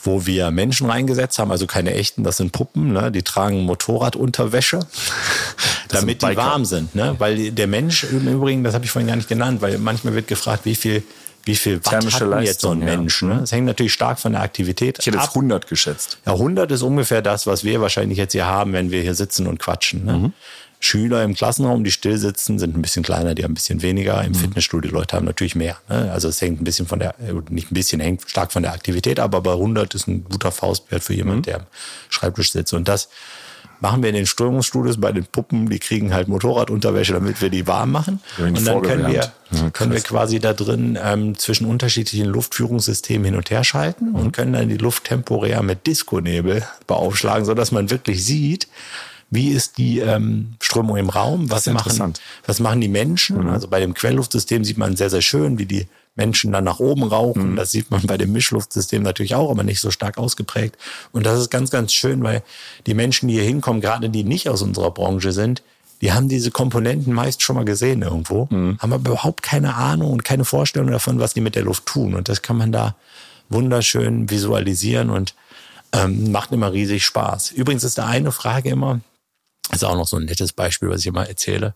Wo 0.09 0.25
wir 0.25 0.51
Menschen 0.51 0.89
reingesetzt 0.89 1.39
haben, 1.39 1.51
also 1.51 1.67
keine 1.67 1.93
echten, 1.93 2.25
das 2.25 2.39
sind 2.39 2.53
Puppen, 2.53 2.93
ne? 2.95 3.13
die 3.13 3.23
tragen 3.23 3.65
Motorradunterwäsche, 3.65 4.81
damit 5.89 6.23
die 6.23 6.35
warm 6.35 6.65
sind. 6.65 6.95
Ne? 6.95 7.15
Weil 7.19 7.51
der 7.51 7.67
Mensch, 7.67 8.05
im 8.05 8.27
Übrigen, 8.27 8.65
das 8.65 8.73
habe 8.73 8.87
ich 8.87 8.91
vorhin 8.91 9.09
gar 9.09 9.17
nicht 9.17 9.29
genannt, 9.29 9.61
weil 9.61 9.77
manchmal 9.77 10.15
wird 10.15 10.27
gefragt, 10.27 10.65
wie 10.65 10.75
viel, 10.75 11.03
wie 11.45 11.57
viel 11.57 11.77
Watt 11.85 11.91
Thermische 11.91 12.35
hat 12.35 12.43
jetzt 12.43 12.63
so 12.63 12.71
ein 12.71 12.81
Leistung, 12.81 12.89
ja. 12.89 12.97
Mensch. 12.97 13.23
Ne? 13.23 13.37
Das 13.41 13.53
hängt 13.53 13.67
natürlich 13.67 13.93
stark 13.93 14.19
von 14.19 14.33
der 14.33 14.41
Aktivität 14.41 14.99
ich 14.99 15.07
hätte 15.07 15.19
ab. 15.19 15.25
jetzt 15.25 15.37
100 15.37 15.69
geschätzt. 15.69 16.19
Ja, 16.25 16.33
100 16.33 16.71
ist 16.71 16.83
ungefähr 16.83 17.21
das, 17.21 17.47
was 17.47 17.63
wir 17.63 17.83
wahrscheinlich 17.83 18.17
jetzt 18.17 18.33
hier 18.33 18.47
haben, 18.47 18.73
wenn 18.73 18.91
wir 18.91 19.03
hier 19.03 19.15
sitzen 19.15 19.47
und 19.47 19.59
quatschen. 19.59 20.07
Ne? 20.07 20.33
Schüler 20.81 21.25
im 21.25 21.35
Klassenraum, 21.35 21.83
die 21.83 21.91
still 21.91 22.19
sitzen, 22.19 22.59
sind 22.59 22.77
ein 22.77 22.83
bisschen 22.83 23.03
kleiner, 23.03 23.35
die 23.35 23.43
haben 23.43 23.53
ein 23.53 23.55
bisschen 23.55 23.83
weniger. 23.83 24.23
Im 24.23 24.33
mhm. 24.33 24.37
Fitnessstudio 24.37 24.93
Leute 24.93 25.17
haben 25.17 25.27
natürlich 25.27 25.57
mehr. 25.57 25.77
Ne? 25.89 26.11
Also 26.13 26.29
es 26.29 26.41
hängt 26.41 26.61
ein 26.61 26.65
bisschen 26.65 26.87
von 26.87 27.01
der, 27.01 27.19
äh, 27.21 27.33
nicht 27.51 27.73
ein 27.73 27.75
bisschen, 27.75 28.01
hängt 28.01 28.29
stark 28.29 28.53
von 28.53 28.63
der 28.63 28.73
Aktivität 28.73 29.19
ab, 29.19 29.35
aber 29.35 29.55
100 29.55 29.95
ist 29.95 30.07
ein 30.07 30.25
guter 30.25 30.53
Faustwert 30.53 31.03
für 31.03 31.15
jemanden, 31.15 31.41
mhm. 31.41 31.45
der 31.45 31.57
am 31.57 31.67
Schreibtisch 32.11 32.53
sitzt. 32.53 32.73
Und 32.75 32.87
das 32.87 33.09
machen 33.81 34.03
wir 34.03 34.11
in 34.11 34.15
den 34.15 34.27
Strömungsstudios 34.27 35.01
bei 35.01 35.13
den 35.13 35.25
Puppen, 35.25 35.69
die 35.69 35.79
kriegen 35.79 36.15
halt 36.15 36.29
Motorradunterwäsche, 36.29 37.13
damit 37.13 37.41
wir 37.41 37.51
die 37.51 37.67
warm 37.67 37.91
machen. 37.91 38.21
Und 38.39 38.67
dann 38.67 38.83
können 38.83 39.07
wir, 39.07 39.31
ja, 39.51 39.71
können 39.71 39.93
wir 39.93 40.01
quasi 40.01 40.39
da 40.39 40.53
drin 40.53 40.99
ähm, 41.03 41.37
zwischen 41.39 41.67
unterschiedlichen 41.67 42.27
Luftführungssystemen 42.27 43.25
hin 43.25 43.37
und 43.37 43.51
her 43.51 43.65
schalten 43.65 44.11
mhm. 44.11 44.15
und 44.15 44.33
können 44.33 44.53
dann 44.53 44.69
die 44.69 44.77
Luft 44.77 45.05
temporär 45.05 45.63
mit 45.63 45.87
Disco-Nebel 45.87 46.65
beaufschlagen, 46.87 47.45
sodass 47.45 47.73
man 47.73 47.91
wirklich 47.91 48.25
sieht, 48.25 48.69
wie 49.31 49.49
ist 49.49 49.79
die 49.79 49.99
ähm, 49.99 50.55
Strömung 50.61 50.97
im 50.97 51.11
Raum, 51.11 51.51
was 51.51 51.67
machen, 51.67 52.15
was 52.47 52.61
machen 52.61 52.81
die 52.81 52.89
Menschen. 52.89 53.43
Mhm. 53.43 53.51
Also 53.51 53.69
bei 53.69 53.81
dem 53.81 53.95
Quellluftsystem 53.95 54.65
sieht 54.65 54.79
man 54.79 54.97
sehr, 54.97 55.11
sehr 55.11 55.23
schön, 55.23 55.59
wie 55.59 55.67
die 55.67 55.87
Menschen 56.17 56.53
dann 56.53 56.65
nach 56.65 56.81
oben 56.81 57.05
rauchen. 57.05 57.53
Mhm. 57.53 57.57
Das 57.57 57.71
sieht 57.71 57.91
man 57.91 58.03
bei 58.07 58.17
dem 58.17 58.33
Mischluftsystem 58.33 59.03
natürlich 59.03 59.35
auch, 59.35 59.51
aber 59.51 59.63
nicht 59.63 59.81
so 59.81 59.91
stark 59.91 60.19
ausgeprägt. 60.19 60.77
Und 61.13 61.27
das 61.27 61.39
ist 61.41 61.51
ganz, 61.51 61.71
ganz 61.71 61.93
schön, 61.93 62.23
weil 62.23 62.43
die 62.87 62.95
Menschen, 62.95 63.29
die 63.29 63.35
hier 63.35 63.45
hinkommen, 63.45 63.81
gerade 63.81 64.11
die 64.11 64.25
nicht 64.25 64.49
aus 64.49 64.63
unserer 64.63 64.91
Branche 64.91 65.33
sind, 65.33 65.63
die 66.01 66.13
haben 66.13 66.29
diese 66.29 66.51
Komponenten 66.51 67.13
meist 67.13 67.43
schon 67.43 67.57
mal 67.57 67.65
gesehen 67.65 68.03
irgendwo, 68.03 68.47
mhm. 68.51 68.79
haben 68.79 68.93
aber 68.93 69.11
überhaupt 69.11 69.43
keine 69.43 69.75
Ahnung 69.75 70.13
und 70.13 70.25
keine 70.25 70.45
Vorstellung 70.45 70.91
davon, 70.91 71.19
was 71.19 71.35
die 71.35 71.41
mit 71.41 71.55
der 71.55 71.65
Luft 71.65 71.87
tun. 71.87 72.15
Und 72.15 72.29
das 72.29 72.43
kann 72.43 72.57
man 72.57 72.73
da 72.73 72.95
wunderschön 73.49 74.31
visualisieren 74.31 75.11
und 75.11 75.35
ähm, 75.93 76.31
macht 76.31 76.53
immer 76.53 76.73
riesig 76.73 77.05
Spaß. 77.05 77.51
Übrigens 77.53 77.85
ist 77.85 77.99
da 77.99 78.07
eine 78.07 78.33
Frage 78.33 78.71
immer, 78.71 79.01
ist 79.73 79.85
auch 79.85 79.97
noch 79.97 80.09
so 80.09 80.17
ein 80.17 80.25
nettes 80.25 80.53
Beispiel, 80.53 80.89
was 80.89 81.01
ich 81.01 81.07
immer 81.07 81.29
erzähle. 81.29 81.75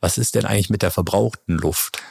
Was 0.00 0.18
ist 0.18 0.34
denn 0.34 0.44
eigentlich 0.44 0.70
mit 0.70 0.82
der 0.82 0.90
verbrauchten 0.90 1.56
Luft? 1.56 2.02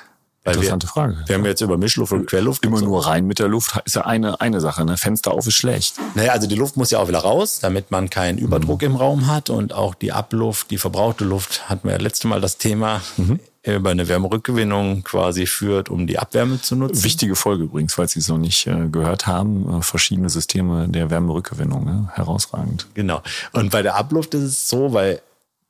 Weil 0.44 0.56
Interessante 0.56 0.88
wir, 0.88 0.92
Frage. 0.92 1.18
Wir 1.26 1.36
haben 1.36 1.46
jetzt 1.46 1.62
über 1.62 1.78
Mischluft 1.78 2.12
und 2.12 2.26
Quellluft. 2.28 2.66
Immer 2.66 2.78
so. 2.78 2.86
nur 2.86 3.06
rein 3.08 3.26
mit 3.26 3.40
der 3.40 3.48
Luft 3.48 3.80
ist 3.86 3.96
ja 3.96 4.02
eine, 4.06 4.42
eine 4.42 4.60
Sache. 4.60 4.84
Ne? 4.84 4.98
Fenster 4.98 5.32
auf 5.32 5.48
ist 5.48 5.56
schlecht. 5.56 5.96
Naja, 6.16 6.34
also 6.34 6.48
die 6.48 6.56
Luft 6.56 6.76
muss 6.76 6.92
ja 6.92 7.00
auch 7.00 7.08
wieder 7.08 7.20
raus, 7.20 7.60
damit 7.62 7.92
man 7.92 8.10
keinen 8.10 8.38
Überdruck 8.38 8.82
mhm. 8.82 8.88
im 8.88 8.96
Raum 8.98 9.28
hat. 9.28 9.50
Und 9.50 9.72
auch 9.72 9.96
die 9.96 10.12
Abluft, 10.12 10.70
die 10.72 10.78
verbrauchte 10.78 11.24
Luft, 11.24 11.70
hatten 11.70 11.88
wir 11.88 11.94
ja 11.94 12.02
letzte 12.02 12.28
Mal 12.28 12.42
das 12.42 12.58
Thema, 12.58 13.02
mhm. 13.16 13.40
über 13.64 13.92
eine 13.92 14.10
Wärmerückgewinnung 14.10 15.04
quasi 15.04 15.46
führt, 15.46 15.88
um 15.88 16.08
die 16.08 16.20
Abwärme 16.20 16.62
zu 16.62 16.76
nutzen. 16.76 17.06
Wichtige 17.06 17.38
Folge 17.38 17.64
übrigens, 17.64 17.94
falls 17.94 18.12
Sie 18.12 18.20
es 18.20 18.28
noch 18.28 18.38
nicht 18.38 18.68
äh, 18.68 18.90
gehört 18.92 19.28
haben. 19.28 19.80
Äh, 19.80 19.82
verschiedene 19.82 20.30
Systeme 20.30 20.90
der 20.90 21.10
Wärmerückgewinnung. 21.10 21.86
Ne? 21.86 22.10
Herausragend. 22.16 22.88
Genau. 22.96 23.22
Und 23.54 23.72
bei 23.72 23.82
der 23.82 23.96
Abluft 23.96 24.34
ist 24.34 24.44
es 24.44 24.68
so, 24.68 24.92
weil 24.92 25.22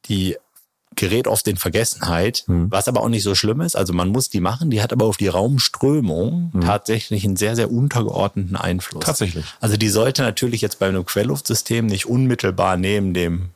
die 0.05 0.35
gerät 0.95 1.27
oft 1.27 1.47
in 1.47 1.57
Vergessenheit, 1.57 2.43
mhm. 2.47 2.71
was 2.71 2.87
aber 2.87 3.01
auch 3.01 3.09
nicht 3.09 3.23
so 3.23 3.35
schlimm 3.35 3.61
ist. 3.61 3.75
Also 3.75 3.93
man 3.93 4.09
muss 4.09 4.29
die 4.29 4.39
machen, 4.39 4.69
die 4.69 4.81
hat 4.81 4.93
aber 4.93 5.05
auf 5.05 5.17
die 5.17 5.27
Raumströmung 5.27 6.51
mhm. 6.53 6.61
tatsächlich 6.61 7.25
einen 7.25 7.35
sehr, 7.35 7.55
sehr 7.55 7.71
untergeordneten 7.71 8.55
Einfluss. 8.55 9.03
Tatsächlich. 9.03 9.45
Also 9.59 9.77
die 9.77 9.89
sollte 9.89 10.21
natürlich 10.21 10.61
jetzt 10.61 10.79
bei 10.79 10.87
einem 10.87 11.05
Quellluftsystem 11.05 11.85
nicht 11.85 12.05
unmittelbar 12.05 12.77
neben 12.77 13.13
dem 13.13 13.49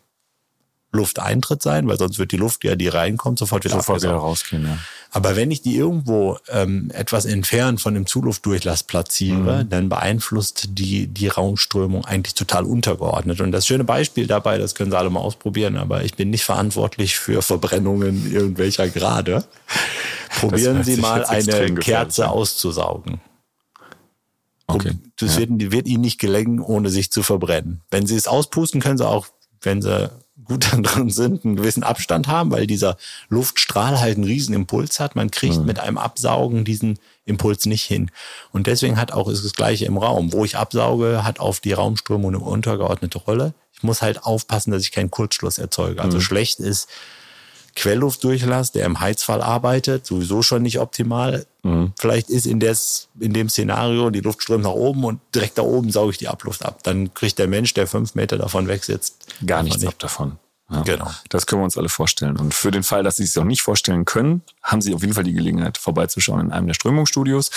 Lufteintritt 0.92 1.62
sein, 1.62 1.88
weil 1.88 1.98
sonst 1.98 2.18
wird 2.18 2.32
die 2.32 2.38
Luft, 2.38 2.64
ja, 2.64 2.76
die 2.76 2.88
reinkommt, 2.88 3.40
sofort 3.40 3.64
wieder, 3.66 3.76
sofort 3.76 4.02
wieder 4.02 4.14
rausgehen. 4.14 4.64
Ja. 4.64 4.78
Aber 5.12 5.36
wenn 5.36 5.52
ich 5.52 5.62
die 5.62 5.76
irgendwo 5.76 6.38
ähm, 6.50 6.92
etwas 6.94 7.26
entfernt 7.26 7.82
von 7.82 7.94
dem 7.94 8.06
Zuluftdurchlass 8.06 8.84
platziere, 8.84 9.64
mhm. 9.64 9.70
dann 9.70 9.90
beeinflusst 9.90 10.70
die, 10.72 11.08
die 11.08 11.28
Raumströmung 11.28 12.06
eigentlich 12.06 12.36
total 12.36 12.66
untergeordnet. 12.66 13.42
Und 13.42 13.52
das 13.52 13.66
schöne 13.66 13.84
Beispiel 13.84 14.28
dabei, 14.28 14.58
das 14.58 14.76
können 14.76 14.92
Sie 14.92 14.98
alle 14.98 15.10
mal 15.10 15.22
ausprobieren, 15.22 15.78
aber 15.78 16.04
ich 16.04 16.16
bin 16.16 16.30
nicht 16.30 16.44
verantwortlich 16.44 17.18
für 17.18 17.42
Verbrennungen 17.42 18.32
irgendwelcher 18.32 18.90
Grade. 18.90 19.46
Probieren 20.40 20.84
Sie 20.84 20.98
mal 20.98 21.26
eine 21.26 21.76
Kerze 21.76 22.30
auszusaugen. 22.30 23.22
Okay. 24.68 24.92
Das 25.20 25.36
ja. 25.36 25.48
wird, 25.48 25.72
wird 25.72 25.88
Ihnen 25.88 26.02
nicht 26.02 26.20
gelingen, 26.20 26.60
ohne 26.60 26.90
sich 26.90 27.12
zu 27.12 27.24
verbrennen. 27.24 27.82
Wenn 27.90 28.06
Sie 28.06 28.16
es 28.16 28.28
auspusten, 28.28 28.82
können 28.82 28.98
Sie 28.98 29.08
auch, 29.08 29.28
wenn 29.62 29.82
Sie 29.82 30.10
gut 30.48 30.68
drin 30.72 31.10
sind, 31.10 31.46
einen 31.46 31.56
gewissen 31.56 31.84
Abstand 31.84 32.28
haben, 32.28 32.52
weil 32.52 32.68
dieser 32.68 32.98
Luftstrahl 33.30 34.00
halt 34.00 34.16
einen 34.16 34.26
riesen 34.26 34.54
Impuls 34.54 35.00
hat. 35.00 35.16
Man 35.16 35.32
kriegt 35.32 35.58
mhm. 35.58 35.66
mit 35.66 35.80
einem 35.80 35.98
Absaugen 35.98 36.66
diesen 36.66 37.00
Impuls 37.26 37.66
nicht 37.66 37.84
hin. 37.84 38.12
Und 38.52 38.68
deswegen 38.68 38.98
hat 38.98 39.12
auch 39.12 39.28
ist 39.28 39.44
das 39.44 39.54
Gleiche 39.54 39.86
im 39.86 39.98
Raum. 39.98 40.34
Wo 40.34 40.46
ich 40.46 40.58
absauge, 40.58 41.24
hat 41.24 41.40
auf 41.40 41.60
die 41.60 41.74
Raumströmung 41.74 42.36
eine 42.36 42.40
untergeordnete 42.40 43.18
Rolle. 43.18 43.54
Ich 43.74 43.84
muss 43.84 44.02
halt 44.02 44.24
aufpassen, 44.24 44.72
dass 44.72 44.84
ich 44.84 44.92
keinen 44.92 45.12
Kurzschluss 45.12 45.58
erzeuge. 45.58 46.02
Also 46.02 46.18
mhm. 46.18 46.22
schlecht 46.22 46.60
ist 46.60 46.88
Quellluftdurchlass, 47.76 48.72
der 48.72 48.86
im 48.86 49.00
Heizfall 49.00 49.42
arbeitet, 49.42 50.06
sowieso 50.06 50.42
schon 50.42 50.64
nicht 50.64 50.80
optimal. 50.80 51.46
Mhm. 51.68 51.94
Vielleicht 52.00 52.30
ist 52.30 52.46
in, 52.46 52.60
des, 52.60 53.10
in 53.20 53.34
dem 53.34 53.50
Szenario, 53.50 54.10
die 54.10 54.22
Luft 54.22 54.42
strömt 54.42 54.64
nach 54.64 54.72
oben 54.72 55.04
und 55.04 55.20
direkt 55.36 55.58
da 55.58 55.64
oben 55.64 55.92
sauge 55.92 56.12
ich 56.12 56.18
die 56.18 56.28
Abluft 56.28 56.64
ab. 56.66 56.84
Dann 56.84 57.14
kriegt 57.14 57.38
der 57.40 57.48
Mensch, 57.48 57.74
der 57.74 57.88
fünf 57.88 58.16
Meter 58.16 58.38
davon 58.38 58.68
weg 58.68 58.84
sitzt, 58.84 59.28
gar 59.46 59.64
nichts 59.64 59.82
nicht. 59.82 59.90
ab 59.90 60.00
davon. 60.00 60.38
Ja, 60.70 60.82
genau. 60.82 61.10
Das 61.30 61.46
können 61.46 61.62
wir 61.62 61.66
uns 61.66 61.78
alle 61.78 61.90
vorstellen. 61.90 62.38
Und 62.38 62.54
für 62.54 62.72
den 62.72 62.84
Fall, 62.84 63.04
dass 63.04 63.18
Sie 63.18 63.24
es 63.24 63.34
sich 63.34 63.42
auch 63.42 63.46
nicht 63.46 63.62
vorstellen 63.62 64.06
können, 64.06 64.42
haben 64.64 64.82
Sie 64.82 64.94
auf 64.94 65.02
jeden 65.02 65.14
Fall 65.14 65.24
die 65.24 65.34
Gelegenheit, 65.34 65.78
vorbeizuschauen 65.78 66.42
in 66.42 66.52
einem 66.52 66.68
der 66.68 66.74
Strömungsstudios. 66.74 67.52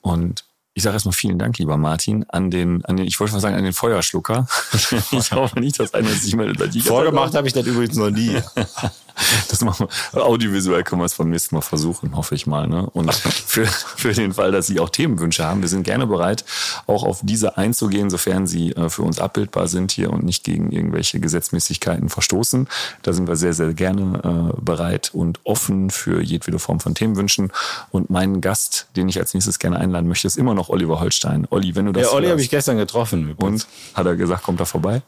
Und 0.00 0.44
ich 0.74 0.82
sage 0.82 0.94
erstmal 0.94 1.12
vielen 1.12 1.38
Dank, 1.38 1.58
lieber 1.58 1.76
Martin, 1.76 2.24
an 2.28 2.50
den, 2.50 2.84
an 2.84 2.96
den, 2.96 3.06
ich 3.06 3.18
wollte 3.18 3.32
mal 3.32 3.40
sagen, 3.40 3.56
an 3.56 3.64
den 3.64 3.72
Feuerschlucker. 3.72 4.46
ich 5.10 5.32
hoffe 5.32 5.58
nicht, 5.58 5.78
dass 5.80 5.94
einer 5.94 6.10
sich 6.10 6.34
meldet 6.36 6.58
bei 6.58 6.66
dir. 6.68 6.82
Vorgemacht 6.82 7.34
habe 7.34 7.46
ich 7.46 7.52
das 7.52 7.66
übrigens 7.66 7.96
noch 7.96 8.10
nie. 8.10 8.40
das 9.48 9.60
machen 9.60 9.88
wir. 10.12 10.24
Audiovisuell 10.24 10.84
können 10.84 11.00
wir 11.00 11.06
es 11.06 11.14
beim 11.14 11.30
nächsten 11.30 11.54
Mal 11.54 11.62
versuchen, 11.62 12.16
hoffe 12.16 12.34
ich 12.34 12.46
mal. 12.46 12.66
Ne? 12.66 12.88
Und 12.90 13.14
für, 13.14 13.66
für 13.66 14.12
den 14.12 14.34
Fall, 14.34 14.52
dass 14.52 14.66
Sie 14.66 14.80
auch 14.80 14.90
Themenwünsche 14.90 15.44
haben, 15.44 15.60
wir 15.60 15.68
sind 15.68 15.84
gerne 15.84 16.06
bereit, 16.06 16.44
auch 16.86 17.02
auf 17.02 17.20
diese 17.22 17.56
einzugehen, 17.56 18.10
sofern 18.10 18.46
sie 18.46 18.72
äh, 18.72 18.88
für 18.88 19.02
uns 19.02 19.18
abbildbar 19.18 19.68
sind 19.68 19.92
hier 19.92 20.10
und 20.10 20.24
nicht 20.24 20.44
gegen 20.44 20.70
irgendwelche 20.70 21.20
Gesetzmäßigkeiten 21.20 22.08
verstoßen. 22.08 22.68
Da 23.02 23.12
sind 23.12 23.28
wir 23.28 23.36
sehr, 23.36 23.52
sehr 23.52 23.74
gerne 23.74 24.52
äh, 24.54 24.60
bereit 24.60 25.10
und 25.12 25.40
offen 25.44 25.90
für 25.90 26.22
jedwede 26.22 26.58
Form 26.58 26.80
von 26.80 26.94
Themenwünschen. 26.94 27.52
Und 27.90 28.10
mein 28.10 28.40
Gast, 28.40 28.88
den 28.96 29.08
ich 29.08 29.18
als 29.18 29.34
nächstes 29.34 29.58
gerne 29.58 29.78
einladen 29.78 30.08
möchte, 30.08 30.26
ist 30.26 30.36
immer 30.36 30.54
noch 30.54 30.68
Oliver 30.68 31.00
Holstein. 31.00 31.46
Olli, 31.50 31.74
wenn 31.74 31.86
du 31.86 31.92
das. 31.92 32.04
Ja, 32.04 32.12
Olli 32.12 32.28
habe 32.28 32.40
ich 32.40 32.50
gestern 32.50 32.76
getroffen. 32.76 33.34
Und 33.36 33.66
hat 33.94 34.06
er 34.06 34.16
gesagt, 34.16 34.42
kommt 34.42 34.60
er 34.60 34.66
vorbei? 34.66 35.02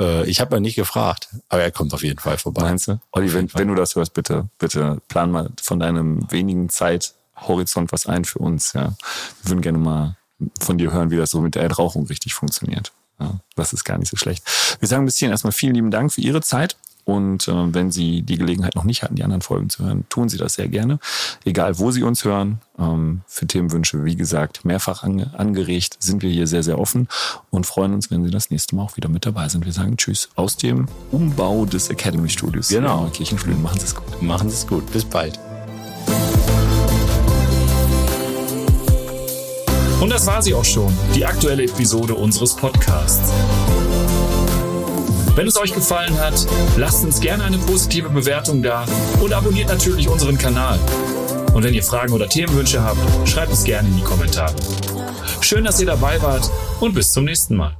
Äh, 0.00 0.28
ich 0.28 0.40
habe 0.40 0.56
ja 0.56 0.60
nicht 0.60 0.76
gefragt, 0.76 1.28
aber 1.48 1.62
er 1.62 1.70
kommt 1.70 1.94
auf 1.94 2.02
jeden 2.02 2.18
Fall 2.18 2.38
vorbei. 2.38 2.62
Meinst 2.62 2.88
du? 2.88 3.00
Olli, 3.12 3.32
wenn, 3.32 3.52
wenn, 3.54 3.68
du 3.68 3.74
das 3.74 3.96
hörst, 3.96 4.14
bitte, 4.14 4.48
bitte 4.58 5.00
plan 5.08 5.30
mal 5.30 5.50
von 5.60 5.80
deinem 5.80 6.30
wenigen 6.30 6.68
Zeithorizont 6.68 7.92
was 7.92 8.06
ein 8.06 8.24
für 8.24 8.38
uns. 8.38 8.72
Ja, 8.72 8.94
wir 9.42 9.50
würden 9.50 9.62
gerne 9.62 9.78
mal 9.78 10.16
von 10.60 10.78
dir 10.78 10.92
hören, 10.92 11.10
wie 11.10 11.16
das 11.16 11.30
so 11.30 11.40
mit 11.40 11.54
der 11.54 11.62
Entrauchung 11.62 12.06
richtig 12.06 12.34
funktioniert. 12.34 12.92
Ja, 13.18 13.40
das 13.54 13.72
ist 13.72 13.84
gar 13.84 13.96
nicht 13.96 14.10
so 14.10 14.16
schlecht. 14.16 14.44
Wir 14.78 14.88
sagen 14.88 15.06
bis 15.06 15.16
hierhin 15.16 15.32
erstmal 15.32 15.52
vielen 15.52 15.74
lieben 15.74 15.90
Dank 15.90 16.12
für 16.12 16.20
Ihre 16.20 16.42
Zeit 16.42 16.76
und 17.06 17.46
äh, 17.46 17.74
wenn 17.74 17.92
Sie 17.92 18.22
die 18.22 18.36
Gelegenheit 18.36 18.74
noch 18.74 18.82
nicht 18.82 19.04
hatten, 19.04 19.14
die 19.14 19.22
anderen 19.22 19.40
Folgen 19.40 19.70
zu 19.70 19.84
hören, 19.84 20.04
tun 20.08 20.28
Sie 20.28 20.38
das 20.38 20.54
sehr 20.54 20.66
gerne. 20.66 20.98
Egal, 21.44 21.78
wo 21.78 21.92
Sie 21.92 22.02
uns 22.02 22.24
hören, 22.24 22.58
ähm, 22.80 23.20
für 23.28 23.46
Themenwünsche, 23.46 24.04
wie 24.04 24.16
gesagt, 24.16 24.64
mehrfach 24.64 25.04
ange 25.04 25.30
angeregt, 25.38 25.98
sind 26.00 26.22
wir 26.22 26.30
hier 26.30 26.48
sehr, 26.48 26.64
sehr 26.64 26.80
offen 26.80 27.06
und 27.50 27.64
freuen 27.64 27.94
uns, 27.94 28.10
wenn 28.10 28.24
Sie 28.24 28.30
das 28.32 28.50
nächste 28.50 28.74
Mal 28.74 28.82
auch 28.82 28.96
wieder 28.96 29.08
mit 29.08 29.24
dabei 29.24 29.48
sind. 29.48 29.64
Wir 29.64 29.72
sagen 29.72 29.96
Tschüss 29.96 30.28
aus 30.34 30.56
dem 30.56 30.86
Umbau 31.12 31.64
des 31.64 31.90
Academy 31.90 32.28
Studios. 32.28 32.68
Genau. 32.68 33.08
Kirchenflühen. 33.12 33.62
Machen 33.62 33.78
Sie 33.78 33.86
es 33.86 33.94
gut. 33.94 34.20
Machen 34.20 34.50
Sie 34.50 34.56
es 34.56 34.66
gut. 34.66 34.90
Bis 34.92 35.04
bald. 35.04 35.38
Und 40.00 40.10
das 40.10 40.26
war 40.26 40.42
sie 40.42 40.54
auch 40.54 40.64
schon, 40.64 40.92
die 41.14 41.24
aktuelle 41.24 41.64
Episode 41.64 42.14
unseres 42.14 42.54
Podcasts. 42.54 43.32
Wenn 45.36 45.46
es 45.46 45.58
euch 45.58 45.74
gefallen 45.74 46.18
hat, 46.18 46.46
lasst 46.78 47.04
uns 47.04 47.20
gerne 47.20 47.44
eine 47.44 47.58
positive 47.58 48.08
Bewertung 48.08 48.62
da 48.62 48.86
und 49.20 49.34
abonniert 49.34 49.68
natürlich 49.68 50.08
unseren 50.08 50.38
Kanal. 50.38 50.78
Und 51.52 51.62
wenn 51.62 51.74
ihr 51.74 51.82
Fragen 51.82 52.14
oder 52.14 52.26
Themenwünsche 52.26 52.82
habt, 52.82 52.98
schreibt 53.28 53.52
es 53.52 53.62
gerne 53.62 53.86
in 53.86 53.96
die 53.98 54.02
Kommentare. 54.02 54.54
Schön, 55.42 55.64
dass 55.64 55.78
ihr 55.78 55.86
dabei 55.86 56.22
wart 56.22 56.50
und 56.80 56.94
bis 56.94 57.12
zum 57.12 57.26
nächsten 57.26 57.54
Mal. 57.54 57.76